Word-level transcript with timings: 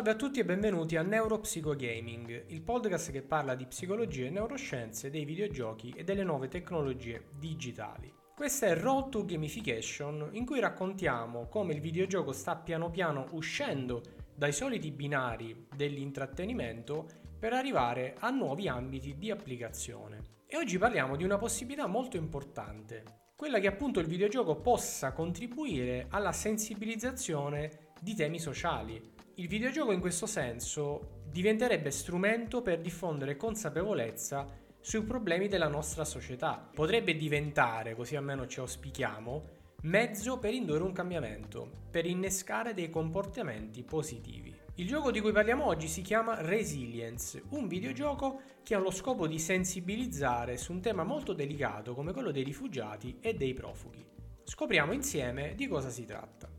Salve 0.00 0.16
a 0.16 0.18
tutti 0.18 0.40
e 0.40 0.46
benvenuti 0.46 0.96
a 0.96 1.02
Neuropsicogaming, 1.02 2.44
il 2.46 2.62
podcast 2.62 3.12
che 3.12 3.20
parla 3.20 3.54
di 3.54 3.66
psicologia 3.66 4.24
e 4.24 4.30
neuroscienze, 4.30 5.10
dei 5.10 5.26
videogiochi 5.26 5.92
e 5.94 6.04
delle 6.04 6.24
nuove 6.24 6.48
tecnologie 6.48 7.26
digitali. 7.38 8.10
Questa 8.34 8.64
è 8.64 8.74
Road 8.74 9.10
to 9.10 9.26
Gamification, 9.26 10.30
in 10.32 10.46
cui 10.46 10.58
raccontiamo 10.58 11.48
come 11.48 11.74
il 11.74 11.82
videogioco 11.82 12.32
sta 12.32 12.56
piano 12.56 12.88
piano 12.88 13.26
uscendo 13.32 14.00
dai 14.34 14.54
soliti 14.54 14.90
binari 14.90 15.66
dell'intrattenimento 15.76 17.06
per 17.38 17.52
arrivare 17.52 18.16
a 18.20 18.30
nuovi 18.30 18.68
ambiti 18.68 19.18
di 19.18 19.30
applicazione. 19.30 20.38
E 20.46 20.56
oggi 20.56 20.78
parliamo 20.78 21.14
di 21.14 21.24
una 21.24 21.36
possibilità 21.36 21.86
molto 21.86 22.16
importante, 22.16 23.04
quella 23.36 23.58
che 23.58 23.66
appunto 23.66 24.00
il 24.00 24.06
videogioco 24.06 24.56
possa 24.62 25.12
contribuire 25.12 26.06
alla 26.08 26.32
sensibilizzazione 26.32 27.88
di 28.00 28.14
temi 28.14 28.38
sociali. 28.38 29.18
Il 29.40 29.48
videogioco 29.48 29.90
in 29.92 30.00
questo 30.00 30.26
senso 30.26 31.22
diventerebbe 31.30 31.90
strumento 31.90 32.60
per 32.60 32.78
diffondere 32.78 33.38
consapevolezza 33.38 34.46
sui 34.78 35.02
problemi 35.02 35.48
della 35.48 35.66
nostra 35.66 36.04
società. 36.04 36.68
Potrebbe 36.74 37.16
diventare, 37.16 37.94
così 37.94 38.16
almeno 38.16 38.46
ci 38.46 38.60
auspichiamo, 38.60 39.44
mezzo 39.84 40.38
per 40.38 40.52
indurre 40.52 40.82
un 40.82 40.92
cambiamento, 40.92 41.70
per 41.90 42.04
innescare 42.04 42.74
dei 42.74 42.90
comportamenti 42.90 43.82
positivi. 43.82 44.54
Il 44.74 44.86
gioco 44.86 45.10
di 45.10 45.22
cui 45.22 45.32
parliamo 45.32 45.64
oggi 45.64 45.88
si 45.88 46.02
chiama 46.02 46.42
Resilience, 46.42 47.42
un 47.48 47.66
videogioco 47.66 48.42
che 48.62 48.74
ha 48.74 48.78
lo 48.78 48.90
scopo 48.90 49.26
di 49.26 49.38
sensibilizzare 49.38 50.58
su 50.58 50.72
un 50.72 50.82
tema 50.82 51.02
molto 51.02 51.32
delicato 51.32 51.94
come 51.94 52.12
quello 52.12 52.30
dei 52.30 52.44
rifugiati 52.44 53.16
e 53.22 53.32
dei 53.32 53.54
profughi. 53.54 54.04
Scopriamo 54.44 54.92
insieme 54.92 55.54
di 55.54 55.66
cosa 55.66 55.88
si 55.88 56.04
tratta. 56.04 56.49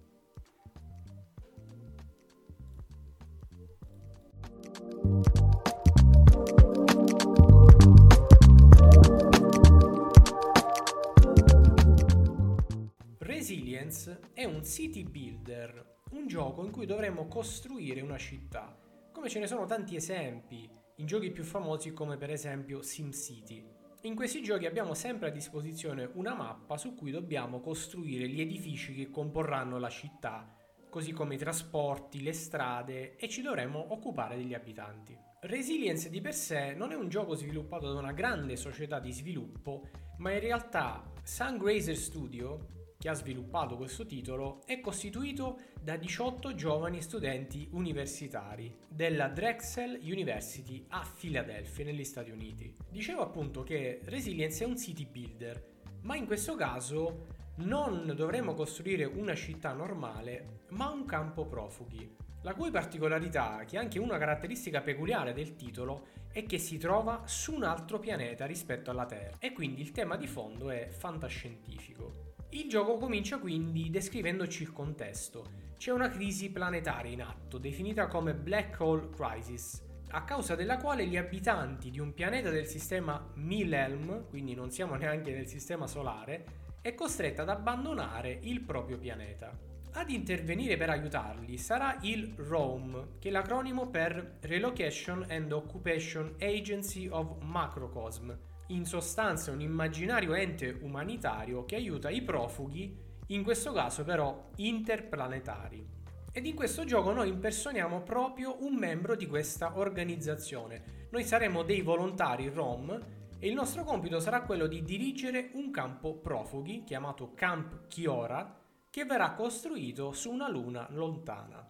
City 14.72 15.03
builder 15.03 15.97
un 16.11 16.27
gioco 16.27 16.64
in 16.64 16.72
cui 16.72 16.86
dovremmo 16.86 17.27
costruire 17.27 18.00
una 18.00 18.17
città, 18.17 18.73
come 19.11 19.28
ce 19.28 19.39
ne 19.39 19.47
sono 19.47 19.66
tanti 19.66 19.97
esempi 19.97 20.69
in 20.95 21.05
giochi 21.05 21.30
più 21.30 21.44
famosi 21.44 21.91
come 21.91 22.16
per 22.16 22.30
esempio 22.30 22.81
SimCity. 22.81 23.67
In 24.03 24.16
questi 24.16 24.41
giochi 24.41 24.66
abbiamo 24.66 24.94
sempre 24.94 25.28
a 25.28 25.31
disposizione 25.31 26.09
una 26.13 26.33
mappa 26.33 26.78
su 26.78 26.95
cui 26.95 27.11
dobbiamo 27.11 27.59
costruire 27.59 28.30
gli 28.30 28.39
edifici 28.39 28.94
che 28.94 29.09
comporranno 29.09 29.78
la 29.78 29.89
città, 29.89 30.55
così 30.89 31.11
come 31.11 31.35
i 31.35 31.38
trasporti, 31.38 32.23
le 32.23 32.31
strade 32.31 33.17
e 33.17 33.28
ci 33.28 33.41
dovremo 33.41 33.91
occupare 33.91 34.38
degli 34.38 34.53
abitanti. 34.53 35.17
Resilience 35.41 36.09
di 36.09 36.22
per 36.22 36.34
sé 36.34 36.75
non 36.75 36.91
è 36.91 36.96
un 36.96 37.09
gioco 37.09 37.35
sviluppato 37.35 37.91
da 37.91 38.00
una 38.00 38.13
grande 38.13 38.56
società 38.56 39.01
di 39.01 39.12
sviluppo, 39.12 39.90
ma 40.19 40.31
in 40.31 40.40
realtà 40.40 41.12
Sungrazer 41.23 41.97
Studio 41.97 42.81
che 43.01 43.09
ha 43.09 43.13
sviluppato 43.13 43.78
questo 43.78 44.06
titolo, 44.06 44.62
è 44.67 44.79
costituito 44.79 45.57
da 45.81 45.97
18 45.97 46.53
giovani 46.53 47.01
studenti 47.01 47.67
universitari 47.72 48.78
della 48.88 49.28
Drexel 49.28 49.97
University 50.03 50.85
a 50.89 51.03
Philadelphia, 51.19 51.85
negli 51.85 52.03
Stati 52.03 52.29
Uniti. 52.29 52.75
Dicevo 52.88 53.23
appunto 53.23 53.63
che 53.63 54.01
Resilience 54.03 54.63
è 54.63 54.67
un 54.67 54.78
city 54.78 55.07
builder, 55.07 55.69
ma 56.01 56.16
in 56.16 56.28
questo 56.28 56.53
caso 56.53 57.25
non 57.56 58.13
dovremmo 58.16 58.53
costruire 58.53 59.06
una 59.06 59.34
città 59.34 59.73
normale, 59.73 60.59
ma 60.69 60.91
un 60.91 61.06
campo 61.06 61.47
profughi, 61.47 62.07
la 62.44 62.53
cui 62.53 62.69
particolarità, 62.69 63.63
che 63.66 63.78
è 63.78 63.79
anche 63.79 63.97
una 63.97 64.19
caratteristica 64.19 64.81
peculiare 64.81 65.34
del 65.34 65.56
titolo, 65.56 66.06
è 66.31 66.45
che 66.45 66.59
si 66.59 66.78
trova 66.78 67.23
su 67.25 67.56
un 67.56 67.63
altro 67.63 67.97
pianeta 67.97 68.45
rispetto 68.45 68.91
alla 68.91 69.07
Terra 69.07 69.38
e 69.40 69.53
quindi 69.53 69.81
il 69.81 69.91
tema 69.91 70.17
di 70.17 70.28
fondo 70.28 70.69
è 70.69 70.88
fantascientifico. 70.90 72.31
Il 72.53 72.67
gioco 72.67 72.97
comincia 72.97 73.39
quindi 73.39 73.89
descrivendoci 73.89 74.63
il 74.63 74.73
contesto. 74.73 75.69
C'è 75.78 75.91
una 75.91 76.09
crisi 76.09 76.51
planetaria 76.51 77.09
in 77.09 77.22
atto, 77.22 77.57
definita 77.57 78.07
come 78.07 78.34
Black 78.34 78.78
Hole 78.81 79.09
Crisis, 79.09 79.81
a 80.09 80.25
causa 80.25 80.53
della 80.56 80.75
quale 80.75 81.07
gli 81.07 81.16
abitanti 81.16 81.90
di 81.90 82.01
un 82.01 82.13
pianeta 82.13 82.50
del 82.50 82.66
sistema 82.67 83.25
Milhelm, 83.35 84.28
quindi 84.28 84.53
non 84.53 84.69
siamo 84.69 84.95
neanche 85.00 85.31
nel 85.31 85.47
sistema 85.47 85.88
solare, 85.88 86.44
è 86.81 86.94
costretta 86.94 87.44
ad 87.44 87.50
abbandonare 87.50 88.40
il 88.41 88.59
proprio 88.59 88.97
pianeta. 88.97 89.57
Ad 89.94 90.09
intervenire 90.09 90.75
per 90.75 90.90
aiutarli 90.90 91.57
sarà 91.57 92.00
il 92.01 92.34
ROAM, 92.35 93.17
che 93.17 93.29
è 93.29 93.31
l'acronimo 93.31 93.88
per 93.88 94.40
Relocation 94.41 95.25
and 95.29 95.53
Occupation 95.53 96.35
Agency 96.38 97.07
of 97.07 97.41
Macrocosm, 97.44 98.29
in 98.74 98.86
sostanza 98.86 99.52
un 99.52 99.62
immaginario 99.62 100.34
ente 100.34 100.78
umanitario 100.82 101.66
che 101.66 101.76
aiuta 101.76 102.09
i 102.09 102.22
profughi, 102.22 102.98
in 103.28 103.44
questo 103.44 103.72
caso 103.72 104.04
però 104.04 104.50
interplanetari. 104.58 106.00
Ed 106.34 106.46
in 106.46 106.56
questo 106.56 106.86
gioco 106.86 107.12
noi 107.12 107.30
impersoniamo 107.30 108.02
proprio 108.02 108.64
un 108.64 108.76
membro 108.76 109.16
di 109.16 109.28
questa 109.28 109.78
organizzazione. 109.78 111.08
Noi 111.12 111.24
saremo 111.26 111.64
dei 111.64 111.82
volontari 111.82 112.48
ROM 112.48 113.00
e 113.38 113.48
il 113.48 113.54
nostro 113.54 113.84
compito 113.84 114.20
sarà 114.20 114.44
quello 114.44 114.68
di 114.68 114.84
dirigere 114.84 115.50
un 115.53 115.72
campo 115.72 116.16
profughi 116.16 116.84
chiamato 116.86 117.34
Camp 117.34 117.88
Chiora 117.88 118.58
che 118.90 119.03
verrà 119.03 119.34
costruito 119.34 120.14
su 120.14 120.32
una 120.32 120.50
luna 120.50 120.88
lontana. 120.92 121.68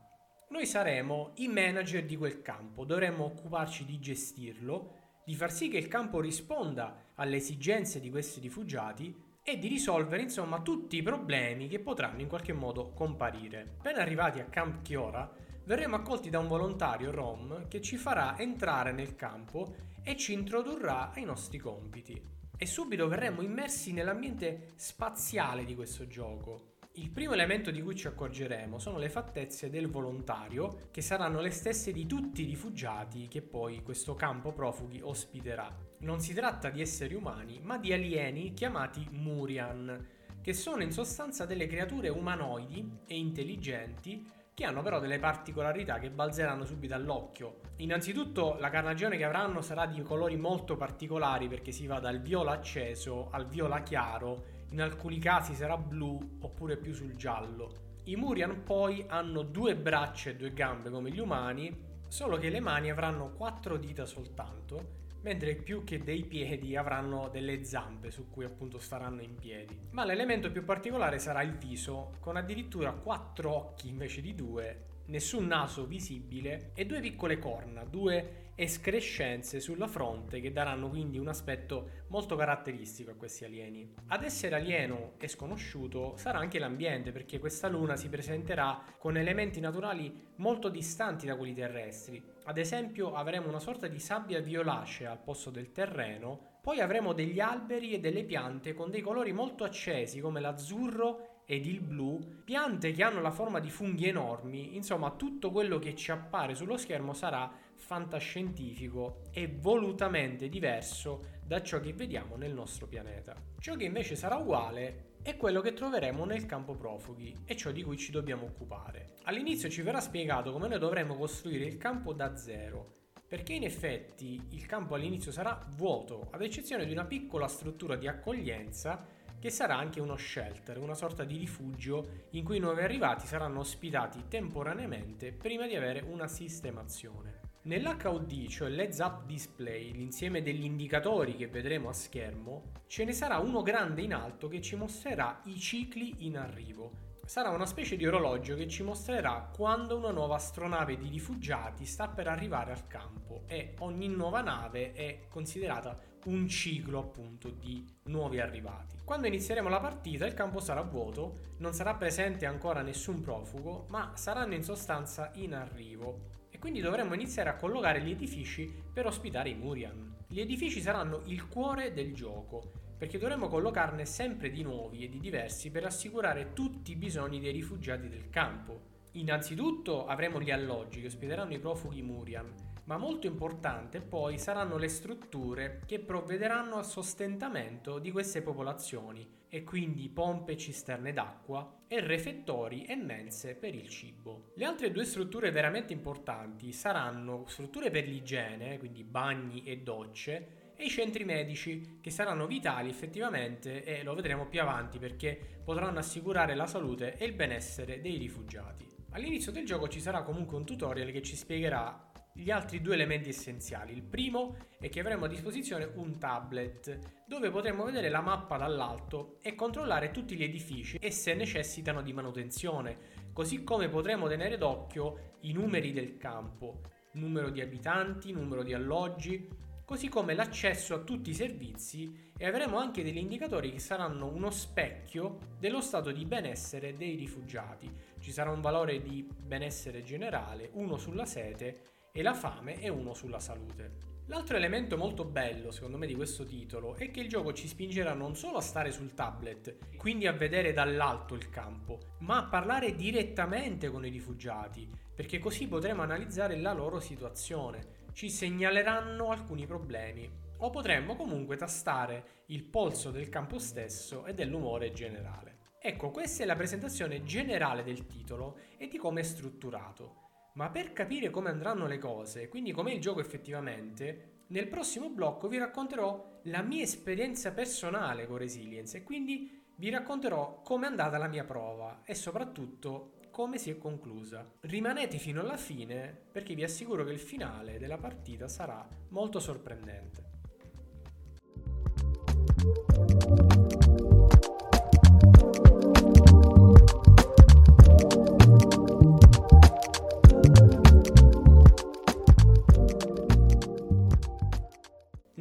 Noi 0.49 0.65
saremo 0.65 1.31
i 1.35 1.47
manager 1.47 2.05
di 2.05 2.17
quel 2.17 2.41
campo, 2.41 2.83
dovremmo 2.83 3.23
occuparci 3.23 3.85
di 3.85 3.99
gestirlo 3.99 4.99
di 5.25 5.35
far 5.35 5.51
sì 5.51 5.67
che 5.67 5.77
il 5.77 5.87
campo 5.87 6.19
risponda 6.19 7.11
alle 7.15 7.37
esigenze 7.37 7.99
di 7.99 8.09
questi 8.09 8.39
rifugiati 8.39 9.29
e 9.43 9.57
di 9.57 9.67
risolvere 9.67 10.21
insomma 10.21 10.61
tutti 10.61 10.97
i 10.97 11.01
problemi 11.01 11.67
che 11.67 11.79
potranno 11.79 12.21
in 12.21 12.27
qualche 12.27 12.53
modo 12.53 12.91
comparire. 12.93 13.75
Appena 13.77 14.01
arrivati 14.01 14.39
a 14.39 14.45
Camp 14.45 14.81
Chiora 14.81 15.29
verremo 15.65 15.95
accolti 15.95 16.29
da 16.29 16.39
un 16.39 16.47
volontario 16.47 17.11
rom 17.11 17.67
che 17.67 17.81
ci 17.81 17.97
farà 17.97 18.37
entrare 18.37 18.91
nel 18.91 19.15
campo 19.15 19.75
e 20.03 20.17
ci 20.17 20.33
introdurrà 20.33 21.11
ai 21.11 21.23
nostri 21.23 21.57
compiti. 21.57 22.21
E 22.57 22.65
subito 22.65 23.07
verremo 23.07 23.41
immersi 23.41 23.91
nell'ambiente 23.91 24.73
spaziale 24.75 25.65
di 25.65 25.73
questo 25.73 26.05
gioco, 26.07 26.73
il 26.95 27.09
primo 27.09 27.33
elemento 27.33 27.71
di 27.71 27.81
cui 27.81 27.95
ci 27.95 28.07
accorgeremo 28.07 28.77
sono 28.77 28.97
le 28.97 29.09
fattezze 29.09 29.69
del 29.69 29.87
volontario, 29.87 30.89
che 30.91 31.01
saranno 31.01 31.39
le 31.39 31.51
stesse 31.51 31.93
di 31.93 32.05
tutti 32.05 32.41
i 32.41 32.45
rifugiati 32.45 33.29
che 33.29 33.41
poi 33.41 33.81
questo 33.81 34.13
campo 34.13 34.51
profughi 34.51 34.99
ospiterà. 35.01 35.73
Non 35.99 36.19
si 36.19 36.33
tratta 36.33 36.69
di 36.69 36.81
esseri 36.81 37.13
umani, 37.13 37.59
ma 37.61 37.77
di 37.77 37.93
alieni 37.93 38.53
chiamati 38.53 39.07
Murian, 39.11 40.05
che 40.41 40.53
sono 40.53 40.83
in 40.83 40.91
sostanza 40.91 41.45
delle 41.45 41.67
creature 41.67 42.09
umanoidi 42.09 42.99
e 43.07 43.17
intelligenti 43.17 44.29
che 44.53 44.65
hanno 44.65 44.81
però 44.81 44.99
delle 44.99 45.17
particolarità 45.17 45.97
che 45.97 46.09
balzeranno 46.09 46.65
subito 46.65 46.93
all'occhio. 46.93 47.61
Innanzitutto 47.77 48.57
la 48.59 48.69
carnagione 48.69 49.15
che 49.15 49.23
avranno 49.23 49.61
sarà 49.61 49.85
di 49.85 50.01
colori 50.01 50.35
molto 50.35 50.75
particolari 50.75 51.47
perché 51.47 51.71
si 51.71 51.87
va 51.87 51.99
dal 51.99 52.19
viola 52.19 52.51
acceso 52.51 53.29
al 53.31 53.47
viola 53.47 53.81
chiaro 53.81 54.59
in 54.71 54.81
alcuni 54.81 55.19
casi 55.19 55.53
sarà 55.53 55.77
blu 55.77 56.37
oppure 56.39 56.77
più 56.77 56.93
sul 56.93 57.15
giallo. 57.15 57.89
I 58.05 58.15
Murian 58.15 58.63
poi 58.63 59.05
hanno 59.07 59.43
due 59.43 59.75
braccia 59.75 60.31
e 60.31 60.35
due 60.35 60.53
gambe 60.53 60.89
come 60.89 61.11
gli 61.11 61.19
umani, 61.19 61.89
solo 62.07 62.37
che 62.37 62.49
le 62.49 62.59
mani 62.59 62.89
avranno 62.89 63.31
quattro 63.31 63.77
dita 63.77 64.05
soltanto, 64.05 64.99
mentre 65.21 65.55
più 65.55 65.83
che 65.83 65.99
dei 65.99 66.23
piedi 66.23 66.75
avranno 66.75 67.29
delle 67.29 67.63
zampe 67.63 68.11
su 68.11 68.29
cui 68.29 68.43
appunto 68.43 68.79
staranno 68.79 69.21
in 69.21 69.35
piedi. 69.35 69.77
Ma 69.91 70.03
l'elemento 70.03 70.51
più 70.51 70.63
particolare 70.63 71.19
sarà 71.19 71.41
il 71.43 71.57
viso, 71.57 72.13
con 72.19 72.37
addirittura 72.37 72.91
quattro 72.91 73.53
occhi 73.53 73.89
invece 73.89 74.21
di 74.21 74.33
due 74.33 74.85
nessun 75.11 75.45
naso 75.45 75.85
visibile 75.85 76.71
e 76.73 76.85
due 76.85 77.01
piccole 77.01 77.37
corna, 77.37 77.83
due 77.83 78.53
escrescenze 78.55 79.59
sulla 79.59 79.87
fronte 79.87 80.39
che 80.39 80.53
daranno 80.53 80.87
quindi 80.89 81.17
un 81.17 81.27
aspetto 81.27 82.03
molto 82.07 82.35
caratteristico 82.35 83.11
a 83.11 83.15
questi 83.15 83.43
alieni. 83.43 83.93
Ad 84.07 84.23
essere 84.23 84.55
alieno 84.55 85.13
e 85.17 85.27
sconosciuto 85.27 86.15
sarà 86.15 86.39
anche 86.39 86.59
l'ambiente 86.59 87.11
perché 87.11 87.39
questa 87.39 87.67
luna 87.67 87.97
si 87.97 88.07
presenterà 88.07 88.81
con 88.97 89.17
elementi 89.17 89.59
naturali 89.59 90.29
molto 90.35 90.69
distanti 90.69 91.25
da 91.25 91.35
quelli 91.35 91.53
terrestri. 91.53 92.23
Ad 92.45 92.57
esempio 92.57 93.13
avremo 93.13 93.49
una 93.49 93.59
sorta 93.59 93.87
di 93.87 93.99
sabbia 93.99 94.39
violacea 94.39 95.11
al 95.11 95.21
posto 95.21 95.49
del 95.49 95.71
terreno, 95.71 96.59
poi 96.61 96.79
avremo 96.79 97.11
degli 97.13 97.39
alberi 97.39 97.93
e 97.93 97.99
delle 97.99 98.23
piante 98.23 98.73
con 98.73 98.91
dei 98.91 99.01
colori 99.01 99.33
molto 99.33 99.63
accesi 99.65 100.21
come 100.21 100.39
l'azzurro 100.39 101.30
ed 101.51 101.65
il 101.65 101.81
blu, 101.81 102.17
piante 102.45 102.93
che 102.93 103.03
hanno 103.03 103.19
la 103.19 103.29
forma 103.29 103.59
di 103.59 103.69
funghi 103.69 104.07
enormi, 104.07 104.77
insomma 104.77 105.11
tutto 105.11 105.51
quello 105.51 105.79
che 105.79 105.95
ci 105.95 106.09
appare 106.09 106.55
sullo 106.55 106.77
schermo 106.77 107.11
sarà 107.11 107.51
fantascientifico 107.75 109.23
e 109.33 109.53
volutamente 109.59 110.47
diverso 110.47 111.39
da 111.43 111.61
ciò 111.61 111.81
che 111.81 111.91
vediamo 111.91 112.37
nel 112.37 112.53
nostro 112.53 112.87
pianeta. 112.87 113.35
Ciò 113.59 113.75
che 113.75 113.83
invece 113.83 114.15
sarà 114.15 114.37
uguale 114.37 115.15
è 115.21 115.35
quello 115.35 115.59
che 115.59 115.73
troveremo 115.73 116.23
nel 116.23 116.45
campo 116.45 116.73
profughi 116.73 117.35
e 117.43 117.57
ciò 117.57 117.71
di 117.71 117.83
cui 117.83 117.97
ci 117.97 118.11
dobbiamo 118.11 118.45
occupare. 118.45 119.15
All'inizio 119.23 119.67
ci 119.67 119.81
verrà 119.81 119.99
spiegato 119.99 120.53
come 120.53 120.69
noi 120.69 120.79
dovremo 120.79 121.17
costruire 121.17 121.65
il 121.65 121.75
campo 121.75 122.13
da 122.13 122.37
zero, 122.37 122.99
perché 123.27 123.51
in 123.51 123.63
effetti 123.63 124.41
il 124.51 124.65
campo 124.65 124.95
all'inizio 124.95 125.33
sarà 125.33 125.59
vuoto, 125.75 126.29
ad 126.31 126.43
eccezione 126.43 126.85
di 126.85 126.93
una 126.93 127.03
piccola 127.03 127.49
struttura 127.49 127.97
di 127.97 128.07
accoglienza 128.07 129.05
che 129.41 129.49
sarà 129.49 129.75
anche 129.75 129.99
uno 129.99 130.17
shelter, 130.17 130.77
una 130.77 130.93
sorta 130.93 131.23
di 131.23 131.35
rifugio 131.35 132.27
in 132.31 132.43
cui 132.43 132.57
i 132.57 132.59
nuovi 132.59 132.81
arrivati 132.81 133.25
saranno 133.25 133.61
ospitati 133.61 134.25
temporaneamente 134.27 135.31
prima 135.31 135.65
di 135.65 135.75
avere 135.75 136.01
una 136.07 136.27
sistemazione. 136.27 137.39
Nell'HUD, 137.63 138.47
cioè 138.47 138.69
l'Heads 138.69 138.99
Up 138.99 139.25
Display, 139.25 139.93
l'insieme 139.93 140.43
degli 140.43 140.63
indicatori 140.63 141.35
che 141.35 141.47
vedremo 141.47 141.89
a 141.89 141.93
schermo, 141.93 142.71
ce 142.85 143.03
ne 143.03 143.13
sarà 143.13 143.39
uno 143.39 143.63
grande 143.63 144.03
in 144.03 144.13
alto 144.13 144.47
che 144.47 144.61
ci 144.61 144.75
mostrerà 144.75 145.41
i 145.45 145.57
cicli 145.57 146.25
in 146.27 146.37
arrivo. 146.37 147.09
Sarà 147.25 147.49
una 147.49 147.65
specie 147.65 147.95
di 147.95 148.05
orologio 148.05 148.55
che 148.55 148.67
ci 148.67 148.83
mostrerà 148.83 149.49
quando 149.55 149.97
una 149.97 150.11
nuova 150.11 150.35
astronave 150.35 150.97
di 150.97 151.09
rifugiati 151.09 151.85
sta 151.85 152.07
per 152.07 152.27
arrivare 152.27 152.71
al 152.71 152.85
campo 152.85 153.43
e 153.47 153.73
ogni 153.79 154.07
nuova 154.07 154.41
nave 154.41 154.93
è 154.93 155.25
considerata 155.29 155.97
un 156.25 156.47
ciclo 156.47 156.99
appunto 156.99 157.49
di 157.49 157.85
nuovi 158.03 158.39
arrivati. 158.39 158.97
Quando 159.03 159.27
inizieremo 159.27 159.69
la 159.69 159.79
partita 159.79 160.25
il 160.25 160.33
campo 160.33 160.59
sarà 160.59 160.81
vuoto, 160.81 161.55
non 161.57 161.73
sarà 161.73 161.95
presente 161.95 162.45
ancora 162.45 162.81
nessun 162.81 163.21
profugo, 163.21 163.85
ma 163.89 164.11
saranno 164.15 164.53
in 164.53 164.63
sostanza 164.63 165.31
in 165.35 165.53
arrivo 165.53 166.39
e 166.49 166.59
quindi 166.59 166.81
dovremo 166.81 167.13
iniziare 167.13 167.49
a 167.49 167.55
collocare 167.55 168.01
gli 168.01 168.11
edifici 168.11 168.71
per 168.93 169.05
ospitare 169.05 169.49
i 169.49 169.55
Murian. 169.55 170.15
Gli 170.27 170.39
edifici 170.39 170.81
saranno 170.81 171.21
il 171.25 171.47
cuore 171.47 171.93
del 171.93 172.13
gioco, 172.13 172.71
perché 172.97 173.17
dovremo 173.17 173.47
collocarne 173.47 174.05
sempre 174.05 174.51
di 174.51 174.61
nuovi 174.61 175.03
e 175.03 175.09
di 175.09 175.19
diversi 175.19 175.71
per 175.71 175.85
assicurare 175.85 176.53
tutti 176.53 176.91
i 176.91 176.95
bisogni 176.95 177.39
dei 177.39 177.51
rifugiati 177.51 178.07
del 178.07 178.29
campo. 178.29 178.89
Innanzitutto 179.13 180.05
avremo 180.05 180.39
gli 180.39 180.51
alloggi 180.51 181.01
che 181.01 181.07
ospiteranno 181.07 181.53
i 181.53 181.59
profughi 181.59 182.01
Murian, 182.01 182.53
ma 182.91 182.97
molto 182.97 183.25
importante 183.25 184.01
poi 184.01 184.37
saranno 184.37 184.75
le 184.75 184.89
strutture 184.89 185.79
che 185.85 185.99
provvederanno 185.99 186.75
al 186.75 186.85
sostentamento 186.85 187.99
di 187.99 188.11
queste 188.11 188.41
popolazioni 188.41 189.25
e 189.47 189.63
quindi 189.63 190.09
pompe 190.09 190.51
e 190.51 190.57
cisterne 190.57 191.13
d'acqua 191.13 191.83
e 191.87 192.01
refettori 192.01 192.83
e 192.83 192.97
mense 192.97 193.55
per 193.55 193.75
il 193.75 193.87
cibo. 193.87 194.51
Le 194.55 194.65
altre 194.65 194.91
due 194.91 195.05
strutture 195.05 195.51
veramente 195.51 195.93
importanti 195.93 196.73
saranno 196.73 197.45
strutture 197.47 197.91
per 197.91 198.09
l'igiene, 198.09 198.77
quindi 198.77 199.05
bagni 199.05 199.63
e 199.63 199.77
docce, 199.77 200.73
e 200.75 200.83
i 200.83 200.89
centri 200.89 201.23
medici 201.23 201.99
che 202.01 202.09
saranno 202.09 202.45
vitali 202.45 202.89
effettivamente 202.89 203.85
e 203.85 204.03
lo 204.03 204.15
vedremo 204.15 204.47
più 204.47 204.59
avanti 204.59 204.99
perché 204.99 205.39
potranno 205.63 205.99
assicurare 205.99 206.55
la 206.55 206.67
salute 206.67 207.15
e 207.15 207.23
il 207.23 207.33
benessere 207.33 208.01
dei 208.01 208.17
rifugiati. 208.17 208.85
All'inizio 209.11 209.53
del 209.53 209.65
gioco 209.65 209.87
ci 209.87 210.01
sarà 210.01 210.23
comunque 210.23 210.57
un 210.57 210.65
tutorial 210.65 211.11
che 211.11 211.21
ci 211.21 211.37
spiegherà 211.37 212.10
gli 212.33 212.49
altri 212.49 212.81
due 212.81 212.93
elementi 212.93 213.29
essenziali. 213.29 213.93
Il 213.93 214.03
primo 214.03 214.55
è 214.79 214.89
che 214.89 214.99
avremo 214.99 215.25
a 215.25 215.27
disposizione 215.27 215.89
un 215.95 216.17
tablet 216.17 217.23
dove 217.25 217.49
potremo 217.49 217.83
vedere 217.83 218.09
la 218.09 218.21
mappa 218.21 218.57
dall'alto 218.57 219.37
e 219.41 219.55
controllare 219.55 220.11
tutti 220.11 220.35
gli 220.35 220.43
edifici 220.43 220.97
e 220.97 221.11
se 221.11 221.33
necessitano 221.33 222.01
di 222.01 222.13
manutenzione, 222.13 222.97
così 223.33 223.63
come 223.63 223.89
potremo 223.89 224.27
tenere 224.27 224.57
d'occhio 224.57 225.35
i 225.41 225.51
numeri 225.51 225.91
del 225.91 226.17
campo, 226.17 226.81
numero 227.13 227.49
di 227.49 227.61
abitanti, 227.61 228.31
numero 228.31 228.63
di 228.63 228.73
alloggi, 228.73 229.47
così 229.83 230.07
come 230.07 230.33
l'accesso 230.33 230.95
a 230.95 230.99
tutti 230.99 231.31
i 231.31 231.33
servizi 231.33 232.31
e 232.37 232.47
avremo 232.47 232.77
anche 232.77 233.03
degli 233.03 233.17
indicatori 233.17 233.73
che 233.73 233.79
saranno 233.79 234.27
uno 234.27 234.49
specchio 234.49 235.37
dello 235.59 235.81
stato 235.81 236.11
di 236.11 236.23
benessere 236.23 236.95
dei 236.95 237.15
rifugiati. 237.15 237.91
Ci 238.19 238.31
sarà 238.31 238.51
un 238.51 238.61
valore 238.61 239.01
di 239.01 239.27
benessere 239.37 240.01
generale, 240.01 240.69
uno 240.73 240.97
sulla 240.97 241.25
sete 241.25 241.99
e 242.11 242.21
la 242.21 242.33
fame 242.33 242.81
e 242.81 242.89
uno 242.89 243.13
sulla 243.13 243.39
salute. 243.39 244.09
L'altro 244.25 244.55
elemento 244.55 244.95
molto 244.97 245.25
bello, 245.25 245.71
secondo 245.71 245.97
me, 245.97 246.07
di 246.07 246.15
questo 246.15 246.45
titolo 246.45 246.95
è 246.95 247.11
che 247.11 247.19
il 247.19 247.27
gioco 247.27 247.51
ci 247.51 247.67
spingerà 247.67 248.13
non 248.13 248.35
solo 248.35 248.57
a 248.57 248.61
stare 248.61 248.91
sul 248.91 249.13
tablet, 249.13 249.95
quindi 249.97 250.25
a 250.25 250.31
vedere 250.31 250.71
dall'alto 250.71 251.33
il 251.33 251.49
campo, 251.49 252.15
ma 252.19 252.37
a 252.37 252.45
parlare 252.45 252.95
direttamente 252.95 253.89
con 253.89 254.05
i 254.05 254.09
rifugiati, 254.09 254.89
perché 255.13 255.39
così 255.39 255.67
potremo 255.67 256.01
analizzare 256.01 256.55
la 256.57 256.71
loro 256.71 256.99
situazione, 256.99 258.07
ci 258.13 258.29
segnaleranno 258.29 259.31
alcuni 259.31 259.65
problemi, 259.65 260.29
o 260.59 260.69
potremmo 260.69 261.15
comunque 261.15 261.57
tastare 261.57 262.43
il 262.47 262.63
polso 262.63 263.11
del 263.11 263.29
campo 263.29 263.59
stesso 263.59 264.25
e 264.25 264.33
dell'umore 264.33 264.93
generale. 264.93 265.57
Ecco, 265.81 266.11
questa 266.11 266.43
è 266.43 266.45
la 266.45 266.55
presentazione 266.55 267.23
generale 267.23 267.83
del 267.83 268.05
titolo 268.05 268.59
e 268.77 268.87
di 268.87 268.97
come 268.97 269.21
è 269.21 269.23
strutturato. 269.23 270.29
Ma 270.53 270.69
per 270.69 270.91
capire 270.91 271.29
come 271.29 271.49
andranno 271.49 271.87
le 271.87 271.97
cose, 271.97 272.49
quindi 272.49 272.71
com'è 272.71 272.91
il 272.91 272.99
gioco 272.99 273.21
effettivamente, 273.21 274.39
nel 274.47 274.67
prossimo 274.67 275.09
blocco 275.09 275.47
vi 275.47 275.57
racconterò 275.57 276.39
la 276.43 276.61
mia 276.61 276.83
esperienza 276.83 277.51
personale 277.51 278.27
con 278.27 278.37
Resilience 278.37 278.97
e 278.97 279.03
quindi 279.03 279.63
vi 279.77 279.89
racconterò 279.89 280.61
com'è 280.61 280.87
andata 280.87 281.17
la 281.17 281.27
mia 281.27 281.45
prova 281.45 282.01
e 282.03 282.13
soprattutto 282.13 283.13
come 283.31 283.57
si 283.57 283.69
è 283.69 283.77
conclusa. 283.77 284.45
Rimanete 284.59 285.17
fino 285.17 285.39
alla 285.39 285.55
fine 285.55 286.25
perché 286.31 286.53
vi 286.53 286.63
assicuro 286.63 287.05
che 287.05 287.13
il 287.13 287.19
finale 287.19 287.79
della 287.79 287.97
partita 287.97 288.49
sarà 288.49 288.85
molto 289.09 289.39
sorprendente. 289.39 290.29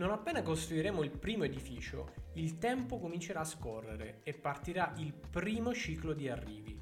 Appena 0.08 0.40
costruiremo 0.40 1.02
il 1.02 1.10
primo 1.10 1.44
edificio, 1.44 2.14
il 2.36 2.56
tempo 2.56 2.98
comincerà 2.98 3.40
a 3.40 3.44
scorrere 3.44 4.20
e 4.22 4.32
partirà 4.32 4.94
il 4.96 5.12
primo 5.12 5.74
ciclo 5.74 6.14
di 6.14 6.26
arrivi. 6.26 6.80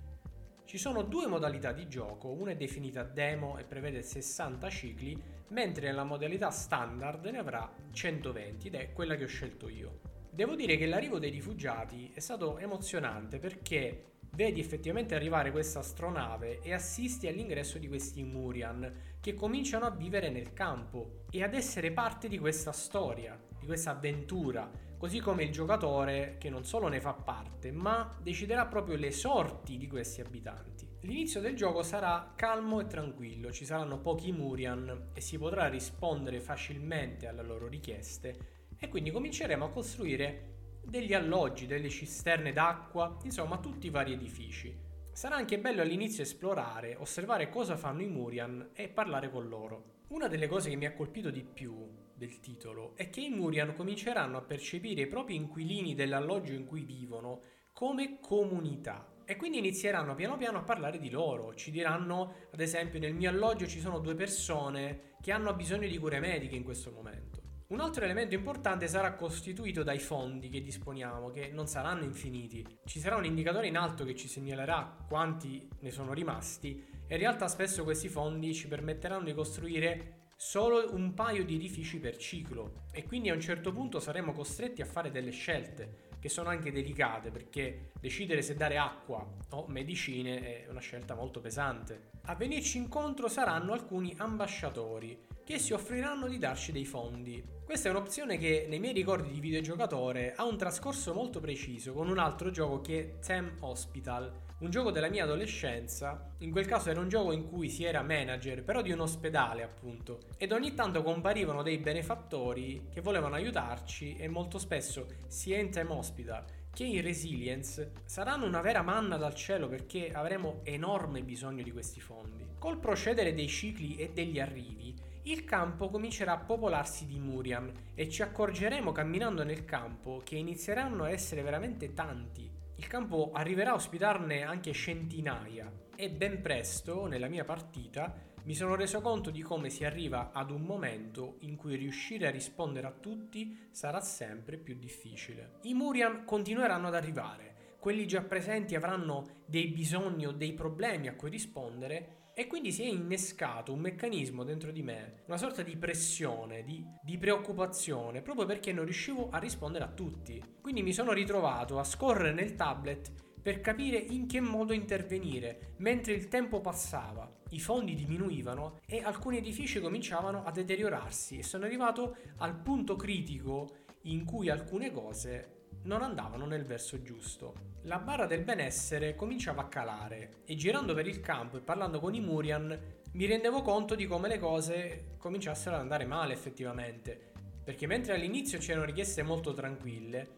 Ci 0.64 0.78
sono 0.78 1.02
due 1.02 1.26
modalità 1.26 1.72
di 1.72 1.88
gioco, 1.88 2.28
una 2.28 2.52
è 2.52 2.56
definita 2.56 3.02
demo 3.02 3.58
e 3.58 3.64
prevede 3.64 4.02
60 4.02 4.70
cicli, 4.70 5.20
mentre 5.48 5.86
nella 5.86 6.04
modalità 6.04 6.50
standard 6.50 7.24
ne 7.24 7.38
avrà 7.38 7.68
120 7.90 8.68
ed 8.68 8.74
è 8.76 8.92
quella 8.92 9.16
che 9.16 9.24
ho 9.24 9.28
scelto 9.28 9.68
io. 9.68 10.00
Devo 10.30 10.54
dire 10.54 10.76
che 10.76 10.86
l'arrivo 10.86 11.18
dei 11.18 11.30
rifugiati 11.30 12.12
è 12.14 12.20
stato 12.20 12.58
emozionante 12.58 13.40
perché 13.40 14.12
vedi 14.36 14.60
effettivamente 14.60 15.16
arrivare 15.16 15.50
questa 15.50 15.80
astronave 15.80 16.60
e 16.60 16.72
assisti 16.72 17.26
all'ingresso 17.26 17.78
di 17.78 17.88
questi 17.88 18.22
Murian 18.22 19.07
che 19.20 19.34
cominciano 19.34 19.84
a 19.84 19.90
vivere 19.90 20.30
nel 20.30 20.52
campo 20.52 21.24
e 21.30 21.42
ad 21.42 21.54
essere 21.54 21.90
parte 21.90 22.28
di 22.28 22.38
questa 22.38 22.72
storia, 22.72 23.38
di 23.58 23.66
questa 23.66 23.90
avventura, 23.90 24.70
così 24.96 25.20
come 25.20 25.44
il 25.44 25.52
giocatore 25.52 26.36
che 26.38 26.50
non 26.50 26.64
solo 26.64 26.88
ne 26.88 27.00
fa 27.00 27.12
parte, 27.12 27.70
ma 27.70 28.16
deciderà 28.20 28.66
proprio 28.66 28.96
le 28.96 29.10
sorti 29.10 29.76
di 29.76 29.86
questi 29.86 30.20
abitanti. 30.20 30.88
L'inizio 31.02 31.40
del 31.40 31.54
gioco 31.54 31.82
sarà 31.82 32.32
calmo 32.34 32.80
e 32.80 32.86
tranquillo, 32.86 33.52
ci 33.52 33.64
saranno 33.64 33.98
pochi 33.98 34.32
Murian 34.32 35.10
e 35.12 35.20
si 35.20 35.38
potrà 35.38 35.68
rispondere 35.68 36.40
facilmente 36.40 37.28
alle 37.28 37.44
loro 37.44 37.68
richieste 37.68 38.56
e 38.78 38.88
quindi 38.88 39.10
cominceremo 39.10 39.64
a 39.64 39.70
costruire 39.70 40.56
degli 40.84 41.14
alloggi, 41.14 41.66
delle 41.66 41.88
cisterne 41.88 42.52
d'acqua, 42.52 43.16
insomma 43.22 43.58
tutti 43.58 43.86
i 43.86 43.90
vari 43.90 44.12
edifici. 44.12 44.86
Sarà 45.18 45.34
anche 45.34 45.58
bello 45.58 45.82
all'inizio 45.82 46.22
esplorare, 46.22 46.94
osservare 46.94 47.48
cosa 47.48 47.76
fanno 47.76 48.02
i 48.02 48.06
Murian 48.06 48.70
e 48.72 48.88
parlare 48.88 49.32
con 49.32 49.48
loro. 49.48 50.04
Una 50.10 50.28
delle 50.28 50.46
cose 50.46 50.70
che 50.70 50.76
mi 50.76 50.86
ha 50.86 50.92
colpito 50.92 51.30
di 51.30 51.42
più 51.42 51.74
del 52.14 52.38
titolo 52.38 52.92
è 52.94 53.10
che 53.10 53.22
i 53.22 53.28
Murian 53.28 53.74
cominceranno 53.74 54.36
a 54.36 54.42
percepire 54.42 55.00
i 55.00 55.06
propri 55.08 55.34
inquilini 55.34 55.96
dell'alloggio 55.96 56.52
in 56.52 56.64
cui 56.64 56.82
vivono 56.82 57.40
come 57.72 58.20
comunità 58.20 59.12
e 59.24 59.34
quindi 59.34 59.58
inizieranno 59.58 60.14
piano 60.14 60.36
piano 60.36 60.58
a 60.58 60.62
parlare 60.62 61.00
di 61.00 61.10
loro. 61.10 61.52
Ci 61.52 61.72
diranno, 61.72 62.34
ad 62.52 62.60
esempio, 62.60 63.00
nel 63.00 63.14
mio 63.14 63.28
alloggio 63.28 63.66
ci 63.66 63.80
sono 63.80 63.98
due 63.98 64.14
persone 64.14 65.16
che 65.20 65.32
hanno 65.32 65.52
bisogno 65.52 65.88
di 65.88 65.98
cure 65.98 66.20
mediche 66.20 66.54
in 66.54 66.62
questo 66.62 66.92
momento. 66.92 67.37
Un 67.70 67.80
altro 67.80 68.02
elemento 68.02 68.34
importante 68.34 68.88
sarà 68.88 69.12
costituito 69.12 69.82
dai 69.82 69.98
fondi 69.98 70.48
che 70.48 70.62
disponiamo, 70.62 71.28
che 71.28 71.50
non 71.52 71.66
saranno 71.66 72.04
infiniti. 72.04 72.66
Ci 72.86 72.98
sarà 72.98 73.16
un 73.16 73.26
indicatore 73.26 73.66
in 73.66 73.76
alto 73.76 74.06
che 74.06 74.14
ci 74.14 74.26
segnalerà 74.26 75.04
quanti 75.06 75.68
ne 75.80 75.90
sono 75.90 76.14
rimasti 76.14 76.82
e 77.06 77.14
in 77.14 77.20
realtà 77.20 77.46
spesso 77.46 77.84
questi 77.84 78.08
fondi 78.08 78.54
ci 78.54 78.68
permetteranno 78.68 79.24
di 79.24 79.34
costruire 79.34 80.28
solo 80.34 80.94
un 80.94 81.12
paio 81.12 81.44
di 81.44 81.56
edifici 81.56 81.98
per 81.98 82.16
ciclo 82.16 82.84
e 82.90 83.04
quindi 83.04 83.28
a 83.28 83.34
un 83.34 83.40
certo 83.40 83.70
punto 83.70 84.00
saremo 84.00 84.32
costretti 84.32 84.80
a 84.80 84.86
fare 84.86 85.10
delle 85.10 85.32
scelte 85.32 86.06
che 86.18 86.30
sono 86.30 86.48
anche 86.48 86.72
delicate 86.72 87.30
perché 87.30 87.90
decidere 88.00 88.40
se 88.40 88.54
dare 88.54 88.78
acqua 88.78 89.30
o 89.50 89.66
medicine 89.68 90.64
è 90.64 90.70
una 90.70 90.80
scelta 90.80 91.14
molto 91.14 91.40
pesante. 91.40 92.12
A 92.22 92.34
venirci 92.34 92.78
incontro 92.78 93.28
saranno 93.28 93.74
alcuni 93.74 94.14
ambasciatori 94.16 95.27
che 95.48 95.58
si 95.58 95.72
offriranno 95.72 96.28
di 96.28 96.36
darci 96.36 96.72
dei 96.72 96.84
fondi. 96.84 97.42
Questa 97.64 97.88
è 97.88 97.90
un'opzione 97.90 98.36
che 98.36 98.66
nei 98.68 98.78
miei 98.78 98.92
ricordi 98.92 99.32
di 99.32 99.40
videogiocatore 99.40 100.34
ha 100.36 100.44
un 100.44 100.58
trascorso 100.58 101.14
molto 101.14 101.40
preciso 101.40 101.94
con 101.94 102.10
un 102.10 102.18
altro 102.18 102.50
gioco 102.50 102.82
che 102.82 103.00
è 103.00 103.18
Them 103.24 103.54
Hospital, 103.60 104.30
un 104.58 104.68
gioco 104.68 104.90
della 104.90 105.08
mia 105.08 105.24
adolescenza. 105.24 106.34
In 106.40 106.50
quel 106.50 106.66
caso 106.66 106.90
era 106.90 107.00
un 107.00 107.08
gioco 107.08 107.32
in 107.32 107.48
cui 107.48 107.70
si 107.70 107.84
era 107.84 108.02
manager, 108.02 108.62
però 108.62 108.82
di 108.82 108.92
un 108.92 109.00
ospedale 109.00 109.62
appunto, 109.62 110.18
ed 110.36 110.52
ogni 110.52 110.74
tanto 110.74 111.02
comparivano 111.02 111.62
dei 111.62 111.78
benefattori 111.78 112.88
che 112.92 113.00
volevano 113.00 113.34
aiutarci 113.34 114.16
e 114.16 114.28
molto 114.28 114.58
spesso 114.58 115.06
sia 115.28 115.56
in 115.56 115.70
Time 115.70 115.94
Hospital 115.94 116.44
che 116.70 116.84
in 116.84 117.00
Resilience 117.00 117.92
saranno 118.04 118.46
una 118.46 118.60
vera 118.60 118.82
manna 118.82 119.16
dal 119.16 119.34
cielo 119.34 119.66
perché 119.66 120.12
avremo 120.12 120.60
enorme 120.62 121.22
bisogno 121.22 121.62
di 121.62 121.72
questi 121.72 122.00
fondi. 122.00 122.46
Col 122.58 122.78
procedere 122.78 123.34
dei 123.34 123.48
cicli 123.48 123.96
e 123.96 124.10
degli 124.12 124.38
arrivi, 124.38 124.94
il 125.30 125.44
campo 125.44 125.90
comincerà 125.90 126.32
a 126.32 126.38
popolarsi 126.38 127.06
di 127.06 127.18
Muriam 127.18 127.70
e 127.94 128.08
ci 128.08 128.22
accorgeremo 128.22 128.92
camminando 128.92 129.44
nel 129.44 129.66
campo 129.66 130.22
che 130.24 130.36
inizieranno 130.36 131.04
a 131.04 131.10
essere 131.10 131.42
veramente 131.42 131.92
tanti. 131.92 132.50
Il 132.76 132.86
campo 132.86 133.32
arriverà 133.34 133.72
a 133.72 133.74
ospitarne 133.74 134.42
anche 134.42 134.72
centinaia 134.72 135.70
e 135.94 136.10
ben 136.10 136.40
presto, 136.40 137.06
nella 137.06 137.28
mia 137.28 137.44
partita, 137.44 138.14
mi 138.44 138.54
sono 138.54 138.74
reso 138.74 139.02
conto 139.02 139.30
di 139.30 139.42
come 139.42 139.68
si 139.68 139.84
arriva 139.84 140.30
ad 140.32 140.50
un 140.50 140.62
momento 140.62 141.36
in 141.40 141.56
cui 141.56 141.76
riuscire 141.76 142.26
a 142.26 142.30
rispondere 142.30 142.86
a 142.86 142.92
tutti 142.92 143.68
sarà 143.70 144.00
sempre 144.00 144.56
più 144.56 144.78
difficile. 144.78 145.58
I 145.62 145.74
Muriam 145.74 146.24
continueranno 146.24 146.86
ad 146.86 146.94
arrivare, 146.94 147.76
quelli 147.78 148.06
già 148.06 148.22
presenti 148.22 148.74
avranno 148.74 149.42
dei 149.44 149.66
bisogni 149.66 150.26
o 150.26 150.32
dei 150.32 150.54
problemi 150.54 151.08
a 151.08 151.14
cui 151.14 151.28
rispondere 151.28 152.27
e 152.38 152.46
quindi 152.46 152.70
si 152.70 152.84
è 152.84 152.86
innescato 152.86 153.72
un 153.72 153.80
meccanismo 153.80 154.44
dentro 154.44 154.70
di 154.70 154.80
me, 154.80 155.22
una 155.26 155.36
sorta 155.36 155.62
di 155.62 155.76
pressione, 155.76 156.62
di, 156.62 156.86
di, 157.02 157.18
preoccupazione, 157.18 158.22
proprio 158.22 158.46
perché 158.46 158.72
non 158.72 158.84
riuscivo 158.84 159.28
a 159.28 159.38
rispondere 159.38 159.82
a 159.82 159.88
tutti. 159.88 160.40
Quindi 160.60 160.84
mi 160.84 160.92
sono 160.92 161.10
ritrovato 161.10 161.80
a 161.80 161.82
scorrere 161.82 162.32
nel 162.32 162.54
tablet 162.54 163.10
per 163.42 163.60
capire 163.60 163.96
in 163.96 164.28
che 164.28 164.40
modo 164.40 164.72
intervenire, 164.72 165.74
mentre 165.78 166.12
il 166.12 166.28
tempo 166.28 166.60
passava, 166.60 167.28
i 167.50 167.58
fondi 167.58 167.96
diminuivano 167.96 168.78
e 168.86 169.02
alcuni 169.02 169.38
edifici 169.38 169.80
cominciavano 169.80 170.44
a 170.44 170.52
deteriorarsi 170.52 171.38
e 171.38 171.42
sono 171.42 171.64
arrivato 171.64 172.18
al 172.36 172.54
punto 172.54 172.94
critico 172.94 173.78
in 174.02 174.24
cui 174.24 174.48
alcune 174.48 174.92
cose 174.92 175.57
non 175.88 176.02
andavano 176.02 176.44
nel 176.44 176.66
verso 176.66 177.00
giusto. 177.00 177.76
La 177.84 177.98
barra 177.98 178.26
del 178.26 178.44
benessere 178.44 179.16
cominciava 179.16 179.62
a 179.62 179.68
calare 179.68 180.42
e 180.44 180.54
girando 180.54 180.92
per 180.92 181.06
il 181.06 181.20
campo 181.20 181.56
e 181.56 181.62
parlando 181.62 181.98
con 181.98 182.14
i 182.14 182.20
Murian 182.20 182.78
mi 183.12 183.24
rendevo 183.24 183.62
conto 183.62 183.94
di 183.94 184.06
come 184.06 184.28
le 184.28 184.38
cose 184.38 185.14
cominciassero 185.16 185.76
ad 185.76 185.80
andare 185.80 186.04
male 186.04 186.34
effettivamente, 186.34 187.32
perché 187.64 187.86
mentre 187.86 188.14
all'inizio 188.14 188.58
c'erano 188.58 188.84
richieste 188.84 189.22
molto 189.22 189.54
tranquille, 189.54 190.36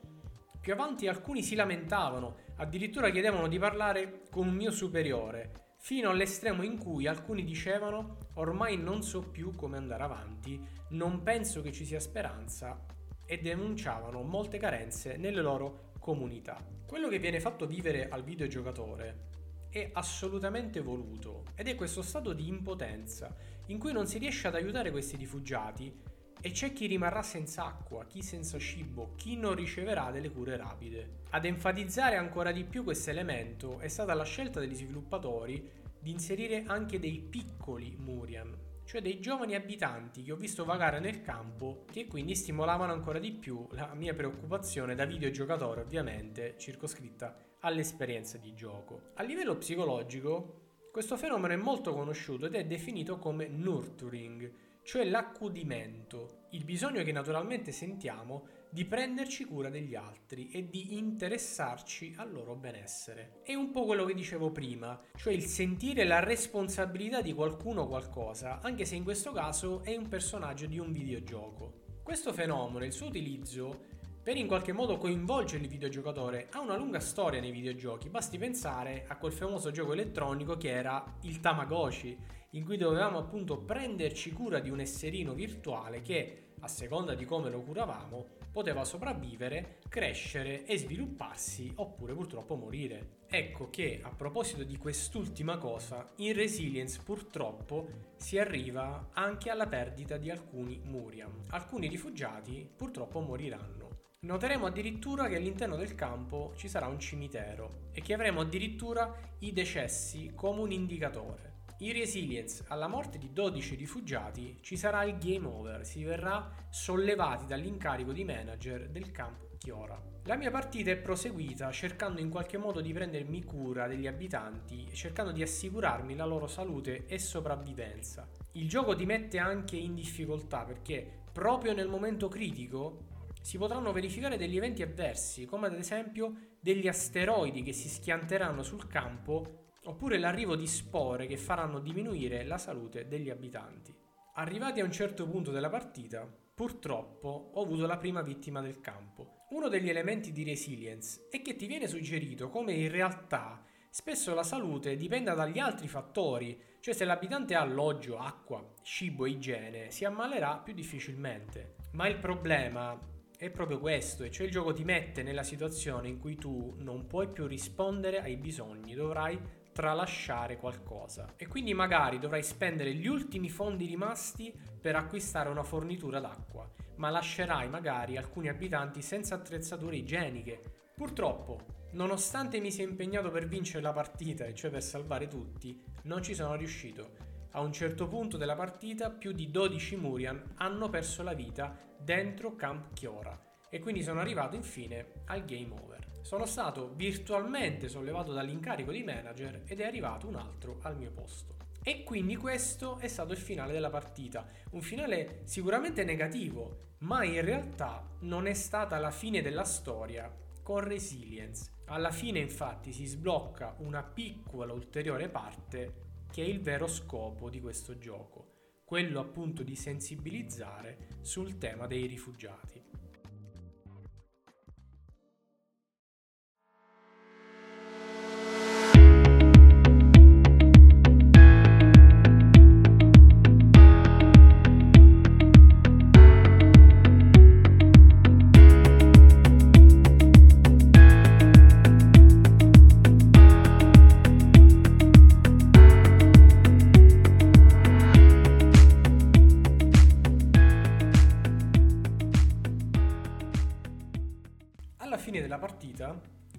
più 0.60 0.72
avanti 0.72 1.08
alcuni 1.08 1.42
si 1.42 1.56
lamentavano, 1.56 2.36
addirittura 2.58 3.10
chiedevano 3.10 3.48
di 3.48 3.58
parlare 3.58 4.22
con 4.30 4.46
un 4.46 4.54
mio 4.54 4.70
superiore, 4.70 5.74
fino 5.78 6.10
all'estremo 6.10 6.62
in 6.62 6.78
cui 6.78 7.08
alcuni 7.08 7.42
dicevano 7.42 8.28
ormai 8.34 8.76
non 8.76 9.02
so 9.02 9.20
più 9.20 9.56
come 9.56 9.78
andare 9.78 10.04
avanti, 10.04 10.64
non 10.90 11.24
penso 11.24 11.60
che 11.60 11.72
ci 11.72 11.84
sia 11.84 11.98
speranza 11.98 12.98
e 13.30 13.38
denunciavano 13.38 14.22
molte 14.22 14.58
carenze 14.58 15.16
nelle 15.16 15.40
loro 15.40 15.92
comunità. 16.00 16.60
Quello 16.84 17.06
che 17.06 17.20
viene 17.20 17.38
fatto 17.38 17.64
vivere 17.64 18.08
al 18.08 18.24
videogiocatore 18.24 19.28
è 19.70 19.88
assolutamente 19.92 20.80
voluto 20.80 21.44
ed 21.54 21.68
è 21.68 21.76
questo 21.76 22.02
stato 22.02 22.32
di 22.32 22.48
impotenza 22.48 23.32
in 23.66 23.78
cui 23.78 23.92
non 23.92 24.08
si 24.08 24.18
riesce 24.18 24.48
ad 24.48 24.56
aiutare 24.56 24.90
questi 24.90 25.16
rifugiati 25.16 25.96
e 26.40 26.50
c'è 26.50 26.72
chi 26.72 26.86
rimarrà 26.86 27.22
senza 27.22 27.66
acqua, 27.66 28.04
chi 28.04 28.20
senza 28.20 28.58
cibo, 28.58 29.12
chi 29.14 29.36
non 29.36 29.54
riceverà 29.54 30.10
delle 30.10 30.32
cure 30.32 30.56
rapide. 30.56 31.18
Ad 31.30 31.44
enfatizzare 31.44 32.16
ancora 32.16 32.50
di 32.50 32.64
più 32.64 32.82
questo 32.82 33.10
elemento 33.10 33.78
è 33.78 33.86
stata 33.86 34.12
la 34.12 34.24
scelta 34.24 34.58
degli 34.58 34.74
sviluppatori 34.74 35.70
di 36.00 36.10
inserire 36.10 36.64
anche 36.66 36.98
dei 36.98 37.20
piccoli 37.20 37.94
Murian, 37.96 38.69
cioè 38.90 39.00
dei 39.00 39.20
giovani 39.20 39.54
abitanti 39.54 40.24
che 40.24 40.32
ho 40.32 40.36
visto 40.36 40.64
vagare 40.64 40.98
nel 40.98 41.22
campo, 41.22 41.84
che 41.92 42.08
quindi 42.08 42.34
stimolavano 42.34 42.90
ancora 42.90 43.20
di 43.20 43.30
più 43.30 43.64
la 43.70 43.94
mia 43.94 44.14
preoccupazione 44.14 44.96
da 44.96 45.04
videogiocatore, 45.04 45.82
ovviamente 45.82 46.56
circoscritta 46.58 47.36
all'esperienza 47.60 48.36
di 48.36 48.52
gioco. 48.52 49.12
A 49.14 49.22
livello 49.22 49.56
psicologico, 49.56 50.88
questo 50.90 51.16
fenomeno 51.16 51.54
è 51.54 51.56
molto 51.56 51.94
conosciuto 51.94 52.46
ed 52.46 52.56
è 52.56 52.64
definito 52.64 53.18
come 53.18 53.46
nurturing, 53.46 54.52
cioè 54.90 55.04
l'accudimento, 55.04 56.46
il 56.50 56.64
bisogno 56.64 57.04
che 57.04 57.12
naturalmente 57.12 57.70
sentiamo 57.70 58.48
di 58.68 58.84
prenderci 58.84 59.44
cura 59.44 59.70
degli 59.70 59.94
altri 59.94 60.50
e 60.50 60.68
di 60.68 60.98
interessarci 60.98 62.14
al 62.16 62.32
loro 62.32 62.56
benessere. 62.56 63.38
È 63.44 63.54
un 63.54 63.70
po' 63.70 63.84
quello 63.84 64.04
che 64.04 64.14
dicevo 64.14 64.50
prima, 64.50 65.00
cioè 65.14 65.32
il 65.32 65.44
sentire 65.44 66.02
la 66.02 66.18
responsabilità 66.18 67.20
di 67.22 67.32
qualcuno 67.32 67.82
o 67.82 67.86
qualcosa, 67.86 68.58
anche 68.62 68.84
se 68.84 68.96
in 68.96 69.04
questo 69.04 69.30
caso 69.30 69.84
è 69.84 69.94
un 69.94 70.08
personaggio 70.08 70.66
di 70.66 70.80
un 70.80 70.90
videogioco. 70.90 71.82
Questo 72.02 72.32
fenomeno, 72.32 72.84
il 72.84 72.90
suo 72.90 73.06
utilizzo, 73.06 73.89
per 74.22 74.36
in 74.36 74.46
qualche 74.46 74.72
modo 74.72 74.98
coinvolgere 74.98 75.62
il 75.62 75.68
videogiocatore 75.68 76.48
ha 76.50 76.60
una 76.60 76.76
lunga 76.76 77.00
storia 77.00 77.40
nei 77.40 77.52
videogiochi, 77.52 78.10
basti 78.10 78.36
pensare 78.36 79.04
a 79.08 79.16
quel 79.16 79.32
famoso 79.32 79.70
gioco 79.70 79.94
elettronico 79.94 80.56
che 80.58 80.70
era 80.70 81.16
il 81.22 81.40
Tamagotchi, 81.40 82.18
in 82.50 82.64
cui 82.64 82.76
dovevamo 82.76 83.18
appunto 83.18 83.58
prenderci 83.58 84.32
cura 84.32 84.60
di 84.60 84.68
un 84.68 84.80
esserino 84.80 85.32
virtuale 85.32 86.02
che, 86.02 86.52
a 86.60 86.68
seconda 86.68 87.14
di 87.14 87.24
come 87.24 87.48
lo 87.48 87.62
curavamo, 87.62 88.26
poteva 88.52 88.84
sopravvivere, 88.84 89.78
crescere 89.88 90.66
e 90.66 90.76
svilupparsi 90.76 91.72
oppure 91.76 92.12
purtroppo 92.12 92.56
morire. 92.56 93.18
Ecco 93.28 93.70
che 93.70 94.00
a 94.02 94.10
proposito 94.10 94.64
di 94.64 94.76
quest'ultima 94.76 95.56
cosa, 95.56 96.04
in 96.16 96.34
Resilience 96.34 97.00
purtroppo 97.02 97.88
si 98.16 98.38
arriva 98.38 99.10
anche 99.12 99.50
alla 99.50 99.66
perdita 99.66 100.16
di 100.16 100.30
alcuni 100.30 100.80
Muriam. 100.84 101.44
Alcuni 101.50 101.86
rifugiati 101.86 102.68
purtroppo 102.76 103.20
moriranno. 103.20 103.99
Noteremo 104.22 104.66
addirittura 104.66 105.28
che 105.28 105.36
all'interno 105.36 105.76
del 105.76 105.94
campo 105.94 106.52
ci 106.54 106.68
sarà 106.68 106.86
un 106.88 107.00
cimitero 107.00 107.88
e 107.90 108.02
che 108.02 108.12
avremo 108.12 108.42
addirittura 108.42 109.12
i 109.38 109.54
decessi 109.54 110.32
come 110.34 110.60
un 110.60 110.70
indicatore. 110.70 111.62
In 111.78 111.94
Resilience, 111.94 112.64
alla 112.68 112.86
morte 112.86 113.16
di 113.16 113.32
12 113.32 113.76
rifugiati, 113.76 114.58
ci 114.60 114.76
sarà 114.76 115.04
il 115.04 115.16
game 115.16 115.46
over, 115.46 115.86
si 115.86 116.04
verrà 116.04 116.48
sollevati 116.68 117.46
dall'incarico 117.46 118.12
di 118.12 118.22
manager 118.22 118.90
del 118.90 119.10
campo 119.10 119.48
Chiora. 119.56 119.98
La 120.24 120.36
mia 120.36 120.50
partita 120.50 120.90
è 120.90 120.98
proseguita 120.98 121.72
cercando 121.72 122.20
in 122.20 122.28
qualche 122.28 122.58
modo 122.58 122.82
di 122.82 122.92
prendermi 122.92 123.42
cura 123.42 123.86
degli 123.86 124.06
abitanti 124.06 124.86
e 124.90 124.94
cercando 124.94 125.32
di 125.32 125.40
assicurarmi 125.40 126.14
la 126.14 126.26
loro 126.26 126.46
salute 126.46 127.06
e 127.06 127.18
sopravvivenza. 127.18 128.28
Il 128.52 128.68
gioco 128.68 128.94
ti 128.94 129.06
mette 129.06 129.38
anche 129.38 129.76
in 129.76 129.94
difficoltà 129.94 130.64
perché 130.64 131.22
proprio 131.32 131.72
nel 131.72 131.88
momento 131.88 132.28
critico 132.28 133.08
si 133.40 133.58
potranno 133.58 133.92
verificare 133.92 134.36
degli 134.36 134.56
eventi 134.56 134.82
avversi, 134.82 135.46
come 135.46 135.66
ad 135.66 135.74
esempio 135.74 136.56
degli 136.60 136.88
asteroidi 136.88 137.62
che 137.62 137.72
si 137.72 137.88
schianteranno 137.88 138.62
sul 138.62 138.86
campo 138.86 139.70
oppure 139.84 140.18
l'arrivo 140.18 140.56
di 140.56 140.66
spore 140.66 141.26
che 141.26 141.36
faranno 141.36 141.78
diminuire 141.78 142.44
la 142.44 142.58
salute 142.58 143.08
degli 143.08 143.30
abitanti. 143.30 143.94
Arrivati 144.34 144.80
a 144.80 144.84
un 144.84 144.92
certo 144.92 145.26
punto 145.26 145.50
della 145.50 145.70
partita, 145.70 146.28
purtroppo 146.54 147.52
ho 147.54 147.62
avuto 147.62 147.86
la 147.86 147.96
prima 147.96 148.22
vittima 148.22 148.60
del 148.60 148.80
campo. 148.80 149.46
Uno 149.50 149.68
degli 149.68 149.88
elementi 149.88 150.32
di 150.32 150.44
resilience 150.44 151.26
è 151.30 151.42
che 151.42 151.56
ti 151.56 151.66
viene 151.66 151.88
suggerito 151.88 152.50
come 152.50 152.72
in 152.72 152.90
realtà 152.90 153.64
spesso 153.90 154.34
la 154.34 154.44
salute 154.44 154.96
dipenda 154.96 155.34
dagli 155.34 155.58
altri 155.58 155.88
fattori, 155.88 156.60
cioè 156.80 156.94
se 156.94 157.04
l'abitante 157.04 157.54
ha 157.54 157.62
alloggio, 157.62 158.18
acqua, 158.18 158.64
cibo 158.82 159.24
e 159.24 159.30
igiene, 159.30 159.90
si 159.90 160.04
ammalerà 160.04 160.58
più 160.58 160.72
difficilmente. 160.72 161.74
Ma 161.92 162.06
il 162.06 162.18
problema 162.18 162.96
è 163.40 163.48
proprio 163.48 163.78
questo, 163.78 164.22
e 164.22 164.30
cioè 164.30 164.44
il 164.44 164.52
gioco 164.52 164.74
ti 164.74 164.84
mette 164.84 165.22
nella 165.22 165.42
situazione 165.42 166.08
in 166.08 166.18
cui 166.18 166.36
tu 166.36 166.74
non 166.76 167.06
puoi 167.06 167.30
più 167.30 167.46
rispondere 167.46 168.20
ai 168.20 168.36
bisogni, 168.36 168.92
dovrai 168.92 169.40
tralasciare 169.72 170.58
qualcosa 170.58 171.32
e 171.38 171.46
quindi 171.46 171.72
magari 171.72 172.18
dovrai 172.18 172.42
spendere 172.42 172.92
gli 172.92 173.06
ultimi 173.06 173.48
fondi 173.48 173.86
rimasti 173.86 174.52
per 174.78 174.94
acquistare 174.94 175.48
una 175.48 175.62
fornitura 175.62 176.20
d'acqua, 176.20 176.70
ma 176.96 177.08
lascerai 177.08 177.70
magari 177.70 178.18
alcuni 178.18 178.50
abitanti 178.50 179.00
senza 179.00 179.36
attrezzature 179.36 179.96
igieniche. 179.96 180.60
Purtroppo, 180.94 181.86
nonostante 181.92 182.60
mi 182.60 182.70
sia 182.70 182.84
impegnato 182.84 183.30
per 183.30 183.48
vincere 183.48 183.80
la 183.80 183.92
partita, 183.94 184.44
e 184.44 184.54
cioè 184.54 184.70
per 184.70 184.82
salvare 184.82 185.28
tutti, 185.28 185.82
non 186.02 186.22
ci 186.22 186.34
sono 186.34 186.56
riuscito. 186.56 187.28
A 187.52 187.60
un 187.60 187.72
certo 187.72 188.06
punto 188.06 188.36
della 188.36 188.54
partita 188.54 189.08
più 189.08 189.32
di 189.32 189.50
12 189.50 189.96
Murian 189.96 190.42
hanno 190.56 190.90
perso 190.90 191.22
la 191.22 191.32
vita 191.32 191.88
dentro 192.02 192.54
Camp 192.56 192.92
Chiora 192.92 193.38
e 193.68 193.78
quindi 193.78 194.02
sono 194.02 194.20
arrivato 194.20 194.56
infine 194.56 195.22
al 195.26 195.44
game 195.44 195.72
over. 195.80 196.08
Sono 196.22 196.44
stato 196.44 196.92
virtualmente 196.94 197.88
sollevato 197.88 198.32
dall'incarico 198.32 198.92
di 198.92 199.02
manager 199.02 199.62
ed 199.66 199.80
è 199.80 199.84
arrivato 199.84 200.26
un 200.26 200.34
altro 200.34 200.78
al 200.82 200.96
mio 200.96 201.12
posto. 201.12 201.56
E 201.82 202.02
quindi 202.02 202.36
questo 202.36 202.98
è 202.98 203.08
stato 203.08 203.32
il 203.32 203.38
finale 203.38 203.72
della 203.72 203.88
partita. 203.88 204.46
Un 204.72 204.82
finale 204.82 205.40
sicuramente 205.44 206.04
negativo, 206.04 206.88
ma 206.98 207.24
in 207.24 207.40
realtà 207.42 208.06
non 208.20 208.46
è 208.46 208.52
stata 208.52 208.98
la 208.98 209.10
fine 209.10 209.40
della 209.40 209.64
storia 209.64 210.30
con 210.62 210.80
Resilience. 210.80 211.78
Alla 211.86 212.10
fine 212.10 212.38
infatti 212.38 212.92
si 212.92 213.06
sblocca 213.06 213.76
una 213.78 214.02
piccola 214.02 214.72
ulteriore 214.72 215.28
parte 215.28 216.08
che 216.30 216.42
è 216.42 216.46
il 216.46 216.60
vero 216.60 216.86
scopo 216.86 217.48
di 217.48 217.60
questo 217.60 217.98
gioco, 217.98 218.49
quello 218.90 219.20
appunto 219.20 219.62
di 219.62 219.76
sensibilizzare 219.76 221.18
sul 221.20 221.58
tema 221.58 221.86
dei 221.86 222.06
rifugiati. 222.06 222.89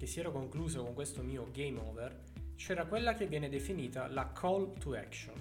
Che 0.02 0.08
si 0.08 0.18
era 0.18 0.30
concluso 0.30 0.82
con 0.82 0.94
questo 0.94 1.22
mio 1.22 1.48
game 1.52 1.78
over, 1.78 2.24
c'era 2.56 2.86
quella 2.86 3.14
che 3.14 3.28
viene 3.28 3.48
definita 3.48 4.08
la 4.08 4.32
call 4.32 4.76
to 4.76 4.94
action. 4.94 5.40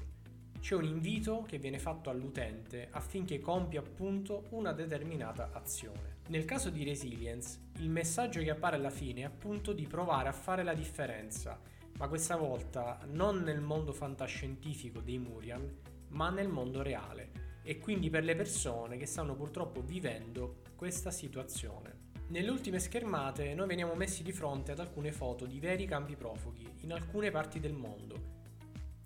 C'è 0.59 0.75
un 0.75 0.83
invito 0.83 1.43
che 1.47 1.57
viene 1.57 1.79
fatto 1.79 2.11
all'utente 2.11 2.87
affinché 2.91 3.39
compia 3.39 3.79
appunto 3.79 4.45
una 4.49 4.71
determinata 4.71 5.49
azione. 5.51 6.17
Nel 6.27 6.45
caso 6.45 6.69
di 6.69 6.83
Resilience, 6.83 7.71
il 7.79 7.89
messaggio 7.89 8.39
che 8.39 8.51
appare 8.51 8.75
alla 8.75 8.91
fine 8.91 9.21
è 9.21 9.23
appunto 9.23 9.73
di 9.73 9.87
provare 9.87 10.29
a 10.29 10.31
fare 10.31 10.61
la 10.61 10.75
differenza, 10.75 11.59
ma 11.97 12.07
questa 12.07 12.35
volta 12.35 12.99
non 13.07 13.41
nel 13.41 13.61
mondo 13.61 13.91
fantascientifico 13.91 14.99
dei 14.99 15.17
Murian, 15.17 15.75
ma 16.09 16.29
nel 16.29 16.49
mondo 16.49 16.83
reale, 16.83 17.31
e 17.63 17.79
quindi 17.79 18.11
per 18.11 18.23
le 18.23 18.35
persone 18.35 18.97
che 18.97 19.07
stanno 19.07 19.33
purtroppo 19.33 19.81
vivendo 19.81 20.57
questa 20.75 21.09
situazione. 21.09 21.90
Nelle 22.31 22.49
ultime 22.49 22.79
schermate 22.79 23.53
noi 23.53 23.67
veniamo 23.67 23.93
messi 23.93 24.23
di 24.23 24.31
fronte 24.31 24.71
ad 24.71 24.79
alcune 24.79 25.11
foto 25.11 25.45
di 25.45 25.59
veri 25.59 25.85
campi 25.85 26.15
profughi 26.15 26.65
in 26.83 26.93
alcune 26.93 27.29
parti 27.29 27.59
del 27.59 27.73
mondo. 27.73 28.39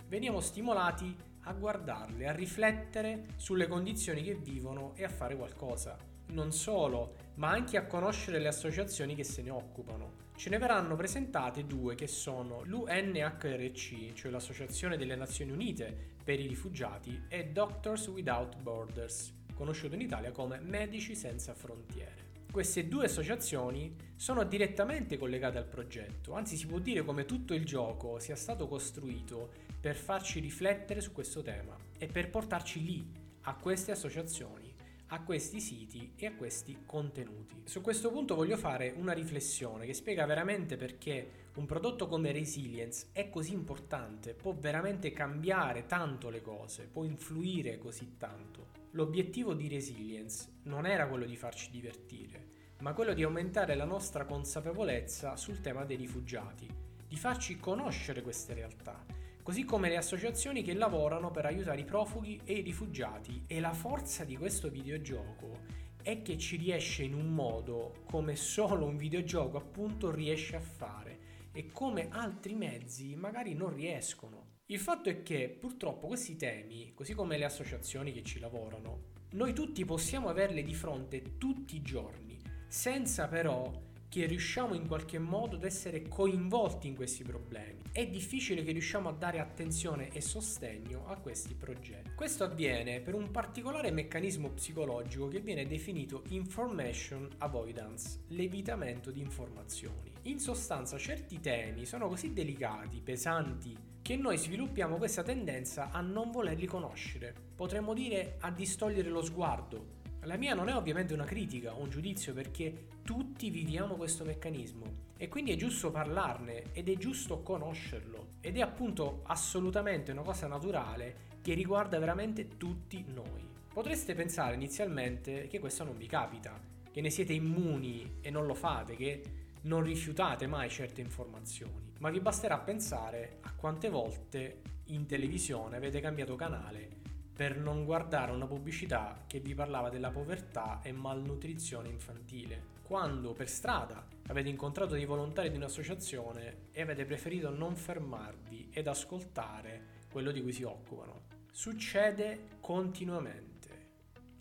Veniamo 0.07 0.39
stimolati 0.39 1.17
a 1.45 1.53
guardarle, 1.53 2.27
a 2.27 2.33
riflettere 2.33 3.25
sulle 3.35 3.67
condizioni 3.67 4.21
che 4.21 4.35
vivono 4.35 4.93
e 4.95 5.03
a 5.03 5.09
fare 5.09 5.35
qualcosa. 5.35 5.97
Non 6.27 6.51
solo, 6.51 7.15
ma 7.37 7.49
anche 7.49 7.77
a 7.77 7.87
conoscere 7.87 8.37
le 8.37 8.47
associazioni 8.47 9.15
che 9.15 9.23
se 9.23 9.41
ne 9.41 9.49
occupano. 9.49 10.23
Ce 10.35 10.51
ne 10.51 10.59
verranno 10.59 10.95
presentate 10.95 11.65
due 11.65 11.95
che 11.95 12.05
sono 12.05 12.61
l'UNHRC, 12.63 14.13
cioè 14.13 14.29
l'Associazione 14.29 14.97
delle 14.97 15.15
Nazioni 15.15 15.49
Unite 15.49 16.13
per 16.23 16.39
i 16.39 16.45
rifugiati, 16.45 17.23
e 17.27 17.47
Doctors 17.47 18.05
Without 18.05 18.55
Borders, 18.57 19.33
conosciuto 19.55 19.95
in 19.95 20.01
Italia 20.01 20.31
come 20.31 20.59
Medici 20.59 21.15
Senza 21.15 21.55
Frontiere. 21.55 22.24
Queste 22.55 22.87
due 22.87 23.03
associazioni 23.03 23.93
sono 24.15 24.45
direttamente 24.45 25.17
collegate 25.17 25.57
al 25.57 25.67
progetto, 25.67 26.31
anzi 26.35 26.55
si 26.55 26.67
può 26.67 26.79
dire 26.79 27.03
come 27.03 27.25
tutto 27.25 27.53
il 27.53 27.65
gioco 27.65 28.17
sia 28.17 28.37
stato 28.37 28.69
costruito 28.69 29.51
per 29.77 29.97
farci 29.97 30.39
riflettere 30.39 31.01
su 31.01 31.11
questo 31.11 31.41
tema 31.41 31.75
e 31.97 32.07
per 32.07 32.29
portarci 32.29 32.81
lì, 32.81 33.05
a 33.41 33.55
queste 33.55 33.91
associazioni, 33.91 34.73
a 35.07 35.21
questi 35.21 35.59
siti 35.59 36.13
e 36.15 36.27
a 36.27 36.33
questi 36.33 36.83
contenuti. 36.85 37.63
Su 37.65 37.81
questo 37.81 38.09
punto 38.09 38.35
voglio 38.35 38.55
fare 38.55 38.93
una 38.95 39.11
riflessione 39.11 39.85
che 39.85 39.93
spiega 39.93 40.25
veramente 40.25 40.77
perché 40.77 41.49
un 41.55 41.65
prodotto 41.65 42.07
come 42.07 42.31
Resilience 42.31 43.07
è 43.11 43.29
così 43.29 43.51
importante, 43.51 44.33
può 44.33 44.55
veramente 44.57 45.11
cambiare 45.11 45.87
tanto 45.87 46.29
le 46.29 46.41
cose, 46.41 46.87
può 46.89 47.03
influire 47.03 47.77
così 47.77 48.15
tanto. 48.17 48.74
L'obiettivo 48.95 49.53
di 49.53 49.67
Resilience 49.67 50.59
non 50.63 50.85
era 50.85 51.05
quello 51.09 51.25
di 51.25 51.35
farci 51.35 51.69
divertire, 51.69 52.47
ma 52.79 52.93
quello 52.93 53.13
di 53.13 53.23
aumentare 53.23 53.75
la 53.75 53.83
nostra 53.83 54.23
consapevolezza 54.23 55.35
sul 55.35 55.59
tema 55.59 55.83
dei 55.83 55.97
rifugiati, 55.97 56.65
di 57.05 57.17
farci 57.17 57.59
conoscere 57.59 58.21
queste 58.21 58.53
realtà, 58.53 59.03
così 59.43 59.65
come 59.65 59.89
le 59.89 59.97
associazioni 59.97 60.63
che 60.63 60.73
lavorano 60.73 61.29
per 61.29 61.45
aiutare 61.45 61.81
i 61.81 61.83
profughi 61.83 62.39
e 62.45 62.53
i 62.53 62.61
rifugiati. 62.61 63.43
E 63.47 63.59
la 63.59 63.73
forza 63.73 64.23
di 64.23 64.37
questo 64.37 64.69
videogioco 64.69 65.59
è 66.01 66.21
che 66.21 66.37
ci 66.37 66.55
riesce 66.55 67.03
in 67.03 67.15
un 67.15 67.33
modo 67.33 68.03
come 68.05 68.37
solo 68.37 68.85
un 68.85 68.95
videogioco 68.95 69.57
appunto 69.57 70.09
riesce 70.09 70.55
a 70.55 70.61
fare 70.61 71.19
e 71.51 71.69
come 71.69 72.07
altri 72.11 72.55
mezzi 72.55 73.13
magari 73.15 73.55
non 73.55 73.73
riescono. 73.73 74.44
Il 74.67 74.79
fatto 74.79 75.09
è 75.09 75.21
che 75.21 75.55
purtroppo 75.59 76.07
questi 76.07 76.35
temi, 76.37 76.91
così 76.95 77.13
come 77.13 77.37
le 77.37 77.45
associazioni 77.45 78.11
che 78.11 78.23
ci 78.23 78.39
lavorano, 78.39 79.13
noi 79.33 79.53
tutti 79.53 79.85
possiamo 79.85 80.27
averle 80.27 80.63
di 80.63 80.73
fronte 80.73 81.37
tutti 81.37 81.75
i 81.75 81.83
giorni, 81.83 82.41
senza 82.67 83.27
però 83.27 83.71
che 84.09 84.25
riusciamo 84.25 84.73
in 84.73 84.87
qualche 84.87 85.19
modo 85.19 85.57
ad 85.57 85.65
essere 85.65 86.07
coinvolti 86.07 86.87
in 86.87 86.95
questi 86.95 87.23
problemi. 87.23 87.83
È 87.91 88.07
difficile 88.07 88.63
che 88.63 88.71
riusciamo 88.71 89.07
a 89.07 89.11
dare 89.11 89.39
attenzione 89.39 90.09
e 90.09 90.19
sostegno 90.19 91.05
a 91.09 91.17
questi 91.17 91.53
progetti. 91.53 92.15
Questo 92.15 92.43
avviene 92.43 93.01
per 93.01 93.13
un 93.13 93.29
particolare 93.29 93.91
meccanismo 93.91 94.49
psicologico 94.49 95.27
che 95.27 95.41
viene 95.41 95.67
definito 95.67 96.23
information 96.29 97.29
avoidance, 97.37 98.23
l'evitamento 98.29 99.11
di 99.11 99.19
informazioni. 99.19 100.11
In 100.23 100.39
sostanza 100.39 100.97
certi 100.97 101.39
temi 101.39 101.85
sono 101.85 102.07
così 102.07 102.33
delicati, 102.33 102.99
pesanti 102.99 103.93
che 104.05 104.15
noi 104.17 104.37
sviluppiamo 104.37 104.97
questa 104.97 105.23
tendenza 105.23 105.89
a 105.89 105.99
non 105.99 106.29
volerli 106.29 106.67
conoscere, 106.67 107.33
potremmo 107.55 107.95
dire 107.95 108.35
a 108.41 108.51
distogliere 108.51 109.09
lo 109.09 109.23
sguardo. 109.23 110.03
La 110.25 110.37
mia 110.37 110.53
non 110.53 110.69
è 110.69 110.75
ovviamente 110.75 111.15
una 111.15 111.23
critica 111.23 111.73
o 111.73 111.81
un 111.81 111.89
giudizio 111.89 112.31
perché 112.31 112.85
tutti 113.01 113.49
viviamo 113.49 113.95
questo 113.95 114.23
meccanismo 114.23 115.13
e 115.17 115.27
quindi 115.27 115.53
è 115.53 115.55
giusto 115.55 115.89
parlarne 115.89 116.65
ed 116.73 116.87
è 116.87 116.95
giusto 116.97 117.41
conoscerlo 117.41 118.33
ed 118.41 118.57
è 118.57 118.61
appunto 118.61 119.21
assolutamente 119.23 120.11
una 120.11 120.21
cosa 120.21 120.45
naturale 120.45 121.15
che 121.41 121.55
riguarda 121.55 121.97
veramente 121.97 122.57
tutti 122.57 123.03
noi. 123.11 123.43
Potreste 123.73 124.13
pensare 124.13 124.53
inizialmente 124.53 125.47
che 125.47 125.57
questo 125.57 125.83
non 125.83 125.97
vi 125.97 126.05
capita, 126.05 126.61
che 126.91 127.01
ne 127.01 127.09
siete 127.09 127.33
immuni 127.33 128.17
e 128.21 128.29
non 128.29 128.45
lo 128.45 128.53
fate, 128.53 128.95
che 128.95 129.23
non 129.61 129.81
rifiutate 129.81 130.45
mai 130.45 130.69
certe 130.69 131.01
informazioni, 131.01 131.84
ma 132.05 132.11
vi 132.11 132.19
basterà 132.19 132.59
pensare 132.59 133.39
a 133.41 133.53
quante 133.55 133.89
volte 133.89 134.61
in 134.89 135.07
televisione 135.07 135.77
avete 135.77 135.99
cambiato 136.01 136.35
canale 136.35 136.87
per 137.33 137.57
non 137.57 137.83
guardare 137.83 138.31
una 138.31 138.45
pubblicità 138.45 139.23
che 139.25 139.39
vi 139.39 139.55
parlava 139.55 139.89
della 139.89 140.11
povertà 140.11 140.81
e 140.83 140.91
malnutrizione 140.91 141.89
infantile, 141.89 142.73
quando 142.83 143.33
per 143.33 143.49
strada 143.49 144.05
avete 144.27 144.49
incontrato 144.49 144.93
dei 144.93 145.05
volontari 145.05 145.49
di 145.49 145.57
un'associazione 145.57 146.67
e 146.71 146.81
avete 146.83 147.05
preferito 147.05 147.49
non 147.49 147.75
fermarvi 147.75 148.69
ed 148.71 148.85
ascoltare 148.85 150.03
quello 150.11 150.29
di 150.29 150.43
cui 150.43 150.53
si 150.53 150.61
occupano. 150.61 151.23
Succede 151.51 152.49
continuamente. 152.59 153.53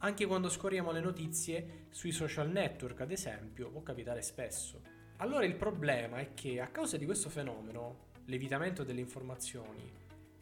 Anche 0.00 0.26
quando 0.26 0.50
scorriamo 0.50 0.92
le 0.92 1.00
notizie 1.00 1.86
sui 1.88 2.12
social 2.12 2.50
network, 2.50 3.00
ad 3.00 3.10
esempio, 3.10 3.70
può 3.70 3.82
capitare 3.82 4.20
spesso. 4.20 4.93
Allora 5.18 5.44
il 5.44 5.54
problema 5.54 6.18
è 6.18 6.34
che 6.34 6.60
a 6.60 6.66
causa 6.66 6.96
di 6.96 7.04
questo 7.04 7.28
fenomeno, 7.28 8.12
l'evitamento 8.24 8.82
delle 8.82 9.00
informazioni, 9.00 9.90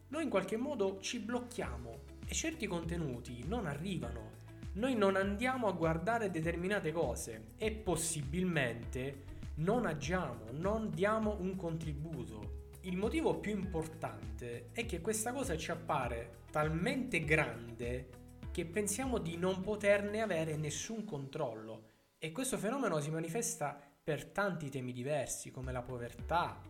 noi 0.08 0.22
in 0.22 0.30
qualche 0.30 0.56
modo 0.56 0.98
ci 1.00 1.18
blocchiamo 1.18 2.00
e 2.26 2.35
certi 2.35 2.66
contenuti 2.66 3.44
non 3.46 3.66
arrivano. 3.66 4.40
Noi 4.74 4.94
non 4.94 5.16
andiamo 5.16 5.66
a 5.66 5.72
guardare 5.72 6.30
determinate 6.30 6.90
cose 6.92 7.52
e 7.58 7.70
possibilmente 7.72 9.24
non 9.56 9.85
agiamo, 9.85 10.46
non 10.52 10.90
diamo 10.90 11.37
un 11.38 11.54
contributo. 11.56 12.70
Il 12.82 12.96
motivo 12.96 13.38
più 13.38 13.52
importante 13.52 14.70
è 14.72 14.87
che 14.87 15.02
questa 15.02 15.32
cosa 15.32 15.56
ci 15.56 15.70
appare 15.70 16.40
talmente 16.50 17.22
grande 17.24 18.08
che 18.50 18.64
pensiamo 18.64 19.18
di 19.18 19.37
non 19.37 19.61
poterne 19.61 20.22
avere 20.22 20.56
nessun 20.56 21.04
controllo 21.04 21.90
e 22.18 22.32
questo 22.32 22.56
fenomeno 22.56 23.00
si 23.00 23.11
manifesta 23.11 23.91
per 24.04 24.24
tanti 24.24 24.68
temi 24.68 24.92
diversi 24.92 25.52
come 25.52 25.70
la 25.70 25.80
povertà, 25.80 26.60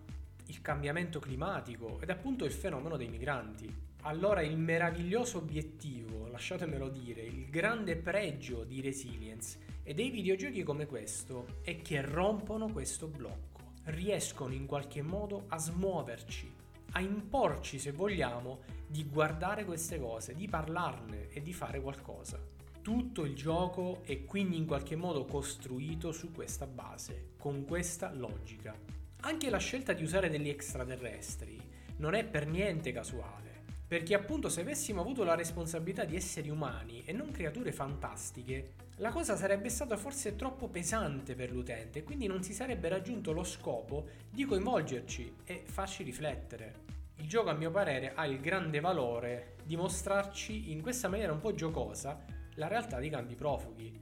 il 0.48 0.60
cambiamento 0.60 1.18
climatico 1.18 1.98
ed 2.02 2.10
appunto 2.10 2.44
il 2.44 2.52
fenomeno 2.52 2.98
dei 2.98 3.08
migranti. 3.08 3.74
Allora 4.02 4.42
il 4.42 4.58
meraviglioso 4.58 5.38
obiettivo, 5.38 6.28
lasciatemelo 6.28 6.90
dire, 6.90 7.22
il 7.22 7.48
grande 7.48 7.96
pregio 7.96 8.64
di 8.64 8.82
Resilience 8.82 9.80
e 9.82 9.94
dei 9.94 10.10
videogiochi 10.10 10.62
come 10.62 10.84
questo 10.84 11.60
è 11.62 11.80
che 11.80 12.02
rompono 12.02 12.70
questo 12.70 13.06
blocco, 13.06 13.60
riescono 13.84 14.52
in 14.52 14.66
qualche 14.66 15.00
modo 15.00 15.44
a 15.48 15.56
smuoverci, 15.56 16.52
a 16.90 17.00
imporci 17.00 17.78
se 17.78 17.92
vogliamo 17.92 18.60
di 18.86 19.08
guardare 19.08 19.64
queste 19.64 19.98
cose, 19.98 20.34
di 20.34 20.48
parlarne 20.48 21.30
e 21.30 21.40
di 21.40 21.54
fare 21.54 21.80
qualcosa. 21.80 22.61
Tutto 22.82 23.24
il 23.24 23.36
gioco 23.36 24.02
è 24.04 24.24
quindi 24.24 24.56
in 24.56 24.66
qualche 24.66 24.96
modo 24.96 25.24
costruito 25.24 26.10
su 26.10 26.32
questa 26.32 26.66
base, 26.66 27.34
con 27.38 27.64
questa 27.64 28.12
logica. 28.12 28.74
Anche 29.20 29.50
la 29.50 29.58
scelta 29.58 29.92
di 29.92 30.02
usare 30.02 30.28
degli 30.28 30.48
extraterrestri 30.48 31.60
non 31.98 32.14
è 32.14 32.24
per 32.24 32.48
niente 32.48 32.90
casuale, 32.90 33.62
perché 33.86 34.14
appunto 34.14 34.48
se 34.48 34.62
avessimo 34.62 35.00
avuto 35.00 35.22
la 35.22 35.36
responsabilità 35.36 36.04
di 36.04 36.16
esseri 36.16 36.50
umani 36.50 37.04
e 37.04 37.12
non 37.12 37.30
creature 37.30 37.70
fantastiche, 37.70 38.72
la 38.96 39.10
cosa 39.10 39.36
sarebbe 39.36 39.68
stata 39.68 39.96
forse 39.96 40.34
troppo 40.34 40.66
pesante 40.66 41.36
per 41.36 41.52
l'utente 41.52 42.00
e 42.00 42.02
quindi 42.02 42.26
non 42.26 42.42
si 42.42 42.52
sarebbe 42.52 42.88
raggiunto 42.88 43.30
lo 43.30 43.44
scopo 43.44 44.08
di 44.28 44.44
coinvolgerci 44.44 45.34
e 45.44 45.62
farci 45.64 46.02
riflettere. 46.02 46.80
Il 47.18 47.28
gioco 47.28 47.50
a 47.50 47.54
mio 47.54 47.70
parere 47.70 48.12
ha 48.16 48.26
il 48.26 48.40
grande 48.40 48.80
valore 48.80 49.54
di 49.62 49.76
mostrarci 49.76 50.72
in 50.72 50.82
questa 50.82 51.06
maniera 51.06 51.30
un 51.30 51.38
po' 51.38 51.54
giocosa 51.54 52.31
la 52.54 52.68
realtà 52.68 52.98
dei 52.98 53.10
campi 53.10 53.34
profughi, 53.34 53.92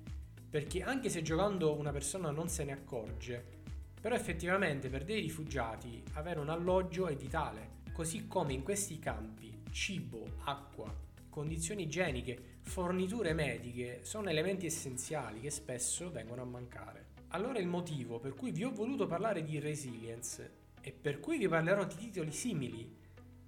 perché 0.49 0.83
anche 0.83 1.09
se 1.09 1.23
giocando 1.23 1.75
una 1.75 1.93
persona 1.93 2.31
non 2.31 2.49
se 2.49 2.65
ne 2.65 2.73
accorge, 2.73 3.59
però 4.01 4.15
effettivamente 4.15 4.89
per 4.89 5.05
dei 5.05 5.21
rifugiati 5.21 6.03
avere 6.15 6.41
un 6.41 6.49
alloggio 6.49 7.07
è 7.07 7.15
vitale, 7.15 7.79
così 7.93 8.27
come 8.27 8.53
in 8.53 8.63
questi 8.63 8.99
campi 8.99 9.63
cibo, 9.71 10.25
acqua, 10.45 10.93
condizioni 11.29 11.85
igieniche, 11.85 12.59
forniture 12.63 13.33
mediche 13.33 14.01
sono 14.03 14.29
elementi 14.29 14.67
essenziali 14.67 15.41
che 15.41 15.51
spesso 15.51 16.11
vengono 16.11 16.43
a 16.43 16.47
mancare. 16.47 17.09
Allora 17.29 17.61
il 17.61 17.69
motivo 17.69 18.19
per 18.19 18.35
cui 18.35 18.51
vi 18.51 18.65
ho 18.65 18.73
voluto 18.73 19.07
parlare 19.07 19.45
di 19.45 19.61
resilience 19.61 20.59
e 20.81 20.93
per 20.93 21.21
cui 21.21 21.39
vi 21.39 21.47
parlerò 21.47 21.85
di 21.85 21.95
titoli 21.95 22.33
simili 22.33 22.99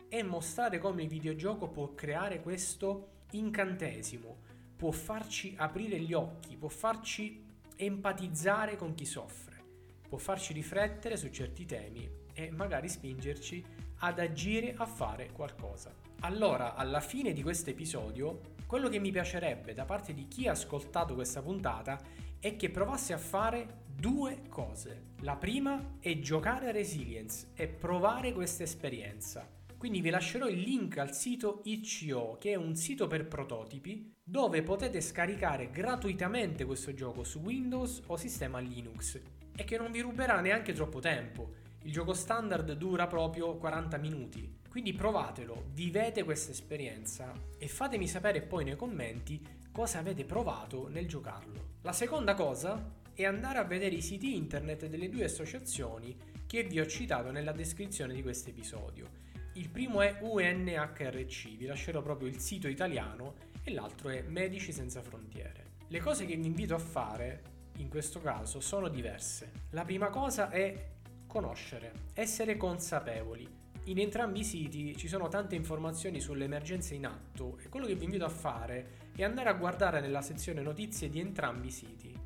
e 0.09 0.23
mostrare 0.23 0.79
come 0.79 1.03
il 1.03 1.09
videogioco 1.09 1.69
può 1.69 1.95
creare 1.95 2.41
questo 2.41 3.09
incantesimo, 3.33 4.51
può 4.83 4.91
farci 4.91 5.55
aprire 5.57 6.01
gli 6.01 6.13
occhi, 6.13 6.57
può 6.57 6.69
farci 6.69 7.41
empatizzare 7.77 8.75
con 8.75 8.95
chi 8.95 9.05
soffre, 9.05 9.63
può 10.09 10.19
farci 10.19 10.53
riflettere 10.53 11.17
su 11.17 11.31
certi 11.31 11.65
temi 11.65 12.11
e 12.33 12.51
magari 12.51 12.89
spingerci 12.89 13.65
ad 13.99 14.19
agire 14.19 14.75
a 14.77 14.85
fare 14.85 15.31
qualcosa. 15.31 15.95
Allora, 16.23 16.75
alla 16.75 16.99
fine 16.99 17.33
di 17.33 17.45
questo 17.45 17.71
episodio, 17.71 18.41
quello 18.67 18.89
che 18.89 18.99
mi 18.99 19.13
piacerebbe 19.13 19.73
da 19.73 19.85
parte 19.85 20.13
di 20.15 20.27
chi 20.27 20.49
ha 20.49 20.51
ascoltato 20.51 21.15
questa 21.15 21.43
puntata 21.43 22.01
è 22.41 22.57
che 22.57 22.69
provasse 22.69 23.13
a 23.13 23.19
fare 23.19 23.83
due 23.87 24.49
cose. 24.49 25.11
La 25.21 25.37
prima 25.37 25.99
è 26.01 26.19
giocare 26.19 26.67
a 26.67 26.73
Resilience 26.73 27.51
e 27.55 27.69
provare 27.69 28.33
questa 28.33 28.65
esperienza. 28.65 29.49
Quindi 29.83 30.01
vi 30.01 30.11
lascerò 30.11 30.47
il 30.47 30.61
link 30.61 30.99
al 30.99 31.13
sito 31.13 31.61
itch.io, 31.65 32.37
che 32.39 32.53
è 32.53 32.55
un 32.55 32.77
sito 32.77 33.09
per 33.09 33.27
prototipi, 33.27 34.15
dove 34.23 34.63
potete 34.63 35.01
scaricare 35.01 35.73
gratuitamente 35.73 36.65
questo 36.65 36.95
gioco 36.95 37.25
su 37.25 37.41
Windows 37.41 38.01
o 38.07 38.17
sistema 38.17 38.61
Linux 38.61 39.21
e 39.57 39.65
che 39.65 39.77
non 39.77 39.91
vi 39.91 39.99
ruberà 39.99 40.41
neanche 40.41 40.73
troppo 40.73 41.01
tempo. 41.01 41.55
Il 41.83 41.91
gioco 41.91 42.15
standard 42.15 42.75
dura 42.75 43.09
proprio 43.09 43.57
40 43.57 43.97
minuti. 43.97 44.59
Quindi 44.69 44.93
provatelo, 44.93 45.71
vivete 45.73 46.23
questa 46.23 46.53
esperienza 46.53 47.33
e 47.59 47.67
fatemi 47.67 48.07
sapere 48.07 48.41
poi 48.41 48.63
nei 48.63 48.77
commenti 48.77 49.45
cosa 49.73 49.99
avete 49.99 50.25
provato 50.25 50.87
nel 50.87 51.09
giocarlo. 51.09 51.71
La 51.83 51.93
seconda 51.93 52.35
cosa 52.35 53.01
è 53.13 53.25
andare 53.25 53.59
a 53.59 53.65
vedere 53.65 53.97
i 53.97 54.01
siti 54.01 54.37
internet 54.37 54.87
delle 54.87 55.09
due 55.09 55.25
associazioni 55.25 56.17
che 56.47 56.63
vi 56.63 56.79
ho 56.79 56.87
citato 56.87 57.33
nella 57.33 57.51
descrizione 57.51 58.15
di 58.15 58.23
questo 58.23 58.51
episodio. 58.51 59.31
Il 59.55 59.69
primo 59.69 60.01
è 60.01 60.17
UNHRC, 60.19 61.57
vi 61.57 61.67
lascerò 61.67 62.01
proprio 62.01 62.27
il 62.27 62.39
sito 62.39 62.69
italiano 62.69 63.35
e 63.63 63.75
l'altro 63.75 64.09
è 64.09 64.23
Medici 64.23 64.73
Senza 64.73 65.03
Frontiere. 65.03 65.73
Le 65.89 66.01
cose 66.01 66.25
che 66.25 66.37
vi 66.37 66.47
invito 66.47 66.75
a 66.75 66.79
fare 66.79 67.43
in 67.77 67.91
questo 67.91 68.19
caso 68.23 68.61
sono 68.61 68.89
diverse. 68.89 69.53
La 69.71 69.85
prima 69.85 70.09
cosa 70.09 70.49
è 70.49 70.93
conoscere, 71.27 71.93
essere 72.15 72.57
consapevoli. 72.57 73.47
In 73.85 73.99
entrambi 73.99 74.41
i 74.41 74.45
siti 74.45 74.97
ci 74.97 75.07
sono 75.07 75.29
tante 75.29 75.55
informazioni 75.55 76.19
sulle 76.19 76.45
emergenze 76.45 76.95
in 76.95 77.05
atto 77.05 77.59
e 77.63 77.69
quello 77.69 77.85
che 77.85 77.95
vi 77.95 78.05
invito 78.05 78.25
a 78.25 78.31
fare 78.31 79.11
è 79.15 79.23
andare 79.23 79.51
a 79.51 79.55
guardare 79.55 80.01
nella 80.01 80.23
sezione 80.23 80.63
notizie 80.63 81.11
di 81.11 81.21
entrambi 81.21 81.67
i 81.67 81.73
siti, 81.73 82.19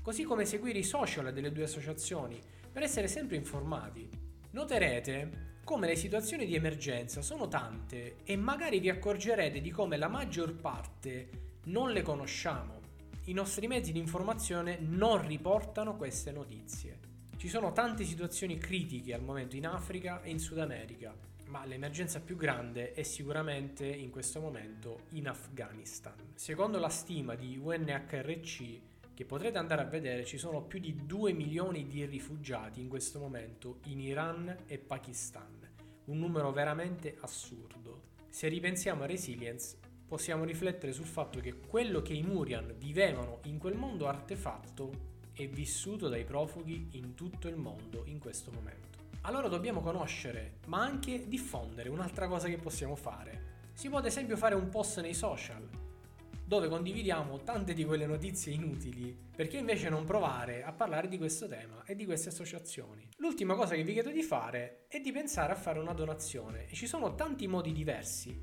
così 0.00 0.22
come 0.22 0.44
seguire 0.44 0.78
i 0.78 0.84
social 0.84 1.32
delle 1.32 1.50
due 1.50 1.64
associazioni 1.64 2.40
per 2.70 2.84
essere 2.84 3.08
sempre 3.08 3.34
informati. 3.34 4.08
Noterete 4.52 5.48
come 5.70 5.86
le 5.86 5.94
situazioni 5.94 6.46
di 6.46 6.56
emergenza 6.56 7.22
sono 7.22 7.46
tante 7.46 8.16
e 8.24 8.34
magari 8.34 8.80
vi 8.80 8.88
accorgerete 8.88 9.60
di 9.60 9.70
come 9.70 9.96
la 9.96 10.08
maggior 10.08 10.56
parte 10.56 11.58
non 11.66 11.92
le 11.92 12.02
conosciamo. 12.02 12.80
I 13.26 13.32
nostri 13.32 13.68
mezzi 13.68 13.92
di 13.92 14.00
informazione 14.00 14.78
non 14.80 15.24
riportano 15.24 15.94
queste 15.94 16.32
notizie. 16.32 16.98
Ci 17.36 17.46
sono 17.48 17.70
tante 17.70 18.02
situazioni 18.02 18.58
critiche 18.58 19.14
al 19.14 19.22
momento 19.22 19.54
in 19.54 19.64
Africa 19.64 20.22
e 20.22 20.30
in 20.30 20.40
Sud 20.40 20.58
America, 20.58 21.14
ma 21.46 21.64
l'emergenza 21.64 22.18
più 22.18 22.34
grande 22.34 22.92
è 22.92 23.04
sicuramente 23.04 23.86
in 23.86 24.10
questo 24.10 24.40
momento 24.40 25.02
in 25.10 25.28
Afghanistan. 25.28 26.16
Secondo 26.34 26.80
la 26.80 26.88
stima 26.88 27.36
di 27.36 27.56
UNHRC, 27.56 28.80
che 29.20 29.26
potrete 29.26 29.58
andare 29.58 29.82
a 29.82 29.84
vedere, 29.84 30.24
ci 30.24 30.38
sono 30.38 30.62
più 30.62 30.78
di 30.78 31.04
2 31.04 31.34
milioni 31.34 31.86
di 31.86 32.06
rifugiati 32.06 32.80
in 32.80 32.88
questo 32.88 33.18
momento 33.18 33.80
in 33.88 34.00
Iran 34.00 34.64
e 34.64 34.78
Pakistan 34.78 35.58
un 36.06 36.18
numero 36.18 36.50
veramente 36.52 37.18
assurdo. 37.20 38.14
Se 38.30 38.48
ripensiamo 38.48 39.02
a 39.02 39.06
Resilience, 39.06 39.76
possiamo 40.08 40.44
riflettere 40.44 40.92
sul 40.92 41.04
fatto 41.04 41.38
che 41.38 41.58
quello 41.58 42.00
che 42.00 42.14
i 42.14 42.22
Murian 42.22 42.74
vivevano 42.78 43.40
in 43.44 43.58
quel 43.58 43.74
mondo 43.74 44.08
artefatto 44.08 44.90
è 45.34 45.46
vissuto 45.46 46.08
dai 46.08 46.24
profughi 46.24 46.88
in 46.92 47.12
tutto 47.12 47.46
il 47.46 47.56
mondo 47.56 48.04
in 48.06 48.18
questo 48.18 48.50
momento. 48.50 48.98
Allora 49.20 49.48
dobbiamo 49.48 49.82
conoscere, 49.82 50.60
ma 50.68 50.80
anche 50.80 51.28
diffondere 51.28 51.90
un'altra 51.90 52.26
cosa 52.26 52.48
che 52.48 52.56
possiamo 52.56 52.96
fare. 52.96 53.68
Si 53.74 53.90
può 53.90 53.98
ad 53.98 54.06
esempio 54.06 54.38
fare 54.38 54.54
un 54.54 54.70
post 54.70 54.98
nei 55.02 55.14
social, 55.14 55.79
dove 56.50 56.66
condividiamo 56.66 57.44
tante 57.44 57.74
di 57.74 57.84
quelle 57.84 58.06
notizie 58.06 58.52
inutili, 58.52 59.16
perché 59.36 59.58
invece 59.58 59.88
non 59.88 60.04
provare 60.04 60.64
a 60.64 60.72
parlare 60.72 61.06
di 61.06 61.16
questo 61.16 61.46
tema 61.46 61.84
e 61.84 61.94
di 61.94 62.04
queste 62.04 62.30
associazioni? 62.30 63.08
L'ultima 63.18 63.54
cosa 63.54 63.76
che 63.76 63.84
vi 63.84 63.92
chiedo 63.92 64.10
di 64.10 64.24
fare 64.24 64.86
è 64.88 64.98
di 64.98 65.12
pensare 65.12 65.52
a 65.52 65.54
fare 65.54 65.78
una 65.78 65.92
donazione 65.92 66.66
e 66.68 66.74
ci 66.74 66.88
sono 66.88 67.14
tanti 67.14 67.46
modi 67.46 67.70
diversi. 67.70 68.36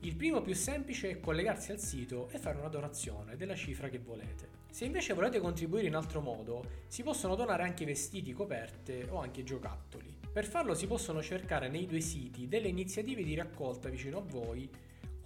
Il 0.00 0.14
primo 0.14 0.42
più 0.42 0.54
semplice 0.54 1.08
è 1.08 1.20
collegarsi 1.20 1.72
al 1.72 1.78
sito 1.80 2.28
e 2.28 2.38
fare 2.38 2.58
una 2.58 2.68
donazione 2.68 3.34
della 3.34 3.56
cifra 3.56 3.88
che 3.88 3.98
volete. 3.98 4.46
Se 4.70 4.84
invece 4.84 5.14
volete 5.14 5.40
contribuire 5.40 5.86
in 5.86 5.94
altro 5.94 6.20
modo, 6.20 6.82
si 6.88 7.02
possono 7.02 7.34
donare 7.34 7.62
anche 7.62 7.86
vestiti, 7.86 8.34
coperte 8.34 9.06
o 9.08 9.20
anche 9.20 9.42
giocattoli. 9.42 10.14
Per 10.30 10.44
farlo 10.44 10.74
si 10.74 10.86
possono 10.86 11.22
cercare 11.22 11.70
nei 11.70 11.86
due 11.86 12.00
siti 12.00 12.46
delle 12.46 12.68
iniziative 12.68 13.24
di 13.24 13.34
raccolta 13.34 13.88
vicino 13.88 14.18
a 14.18 14.22
voi 14.22 14.68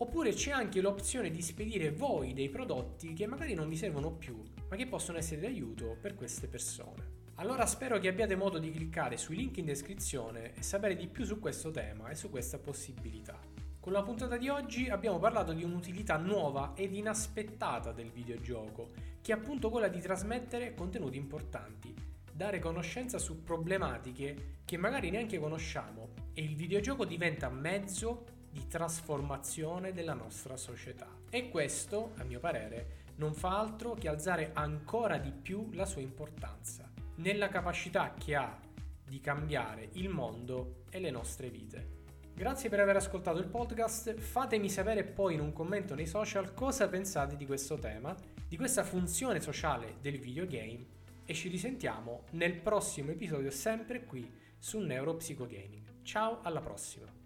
Oppure 0.01 0.33
c'è 0.33 0.53
anche 0.53 0.81
l'opzione 0.81 1.29
di 1.29 1.43
spedire 1.43 1.91
voi 1.91 2.33
dei 2.33 2.49
prodotti 2.49 3.15
che 3.15 3.27
magari 3.27 3.55
non 3.55 3.69
vi 3.69 3.77
servono 3.77 4.13
più, 4.13 4.41
ma 4.71 4.77
che 4.77 4.87
possono 4.87 5.19
essere 5.19 5.41
di 5.41 5.47
aiuto 5.47 5.97
per 6.01 6.15
queste 6.15 6.47
persone. 6.47 7.17
Allora 7.35 7.67
spero 7.67 7.99
che 7.99 8.07
abbiate 8.07 8.37
modo 8.37 8.59
di 8.59 8.71
cliccare 8.71 9.17
sui 9.17 9.35
link 9.35 9.57
in 9.57 9.65
descrizione 9.65 10.55
e 10.55 10.63
sapere 10.63 10.95
di 10.95 11.09
più 11.09 11.25
su 11.25 11.41
questo 11.41 11.73
tema 11.73 12.11
e 12.11 12.15
su 12.15 12.31
questa 12.31 12.59
possibilità. 12.59 13.41
Con 13.81 13.93
la 13.93 14.05
puntata 14.05 14.37
di 14.37 14.49
oggi 14.49 14.89
abbiamo 14.89 15.19
parlato 15.19 15.53
di 15.53 15.65
un'utilità 15.65 16.17
nuova 16.17 16.75
ed 16.77 16.95
inaspettata 16.95 17.91
del 17.91 18.13
videogioco, 18.13 18.91
che 19.21 19.33
è 19.33 19.35
appunto 19.35 19.69
quella 19.69 19.89
di 19.89 20.01
trasmettere 20.01 20.75
contenuti 20.75 21.17
importanti, 21.17 21.93
dare 22.33 22.61
conoscenza 22.61 23.19
su 23.19 23.43
problematiche 23.43 24.59
che 24.65 24.77
magari 24.77 25.11
neanche 25.11 25.41
conosciamo 25.41 26.11
e 26.35 26.43
il 26.43 26.55
videogioco 26.55 27.05
diventa 27.05 27.49
mezzo 27.49 28.38
di 28.59 28.67
trasformazione 28.67 29.93
della 29.93 30.15
nostra 30.15 30.57
società. 30.57 31.07
E 31.31 31.49
questo, 31.49 32.13
a 32.17 32.25
mio 32.25 32.41
parere, 32.41 33.07
non 33.17 33.33
fa 33.33 33.59
altro 33.59 33.95
che 33.95 34.09
alzare 34.09 34.51
ancora 34.55 35.19
di 35.19 35.31
più 35.31 35.71
la 35.73 35.87
sua 35.87 36.01
importanza, 36.01 36.91
nella 37.17 37.49
capacità 37.49 38.15
che 38.19 38.35
ha 38.35 38.59
di 39.05 39.21
cambiare 39.21 39.91
il 39.93 40.09
mondo 40.09 40.83
e 40.91 40.99
le 40.99 41.11
nostre 41.11 41.51
vite. 41.51 41.97
Grazie 42.35 42.69
per 42.69 42.81
aver 42.81 42.97
ascoltato 42.97 43.39
il 43.39 43.49
podcast, 43.49 44.15
fatemi 44.15 44.69
sapere 44.69 45.05
poi 45.05 45.35
in 45.35 45.41
un 45.41 45.53
commento 45.53 45.95
nei 45.95 46.07
social 46.07 46.55
cosa 46.55 46.89
pensate 46.89 47.37
di 47.37 47.47
questo 47.47 47.77
tema, 47.77 48.15
di 48.47 48.57
questa 48.57 48.85
funzione 48.85 49.41
sociale 49.41 49.97
del 50.01 50.19
videogame 50.19 50.97
e 51.25 51.35
ci 51.35 51.49
risentiamo 51.49 52.25
nel 52.33 52.55
prossimo 52.55 53.11
episodio 53.11 53.51
sempre 53.51 54.05
qui 54.05 54.31
su 54.59 54.79
Neuropsychogaming. 54.79 56.03
Ciao, 56.03 56.41
alla 56.43 56.61
prossima! 56.61 57.18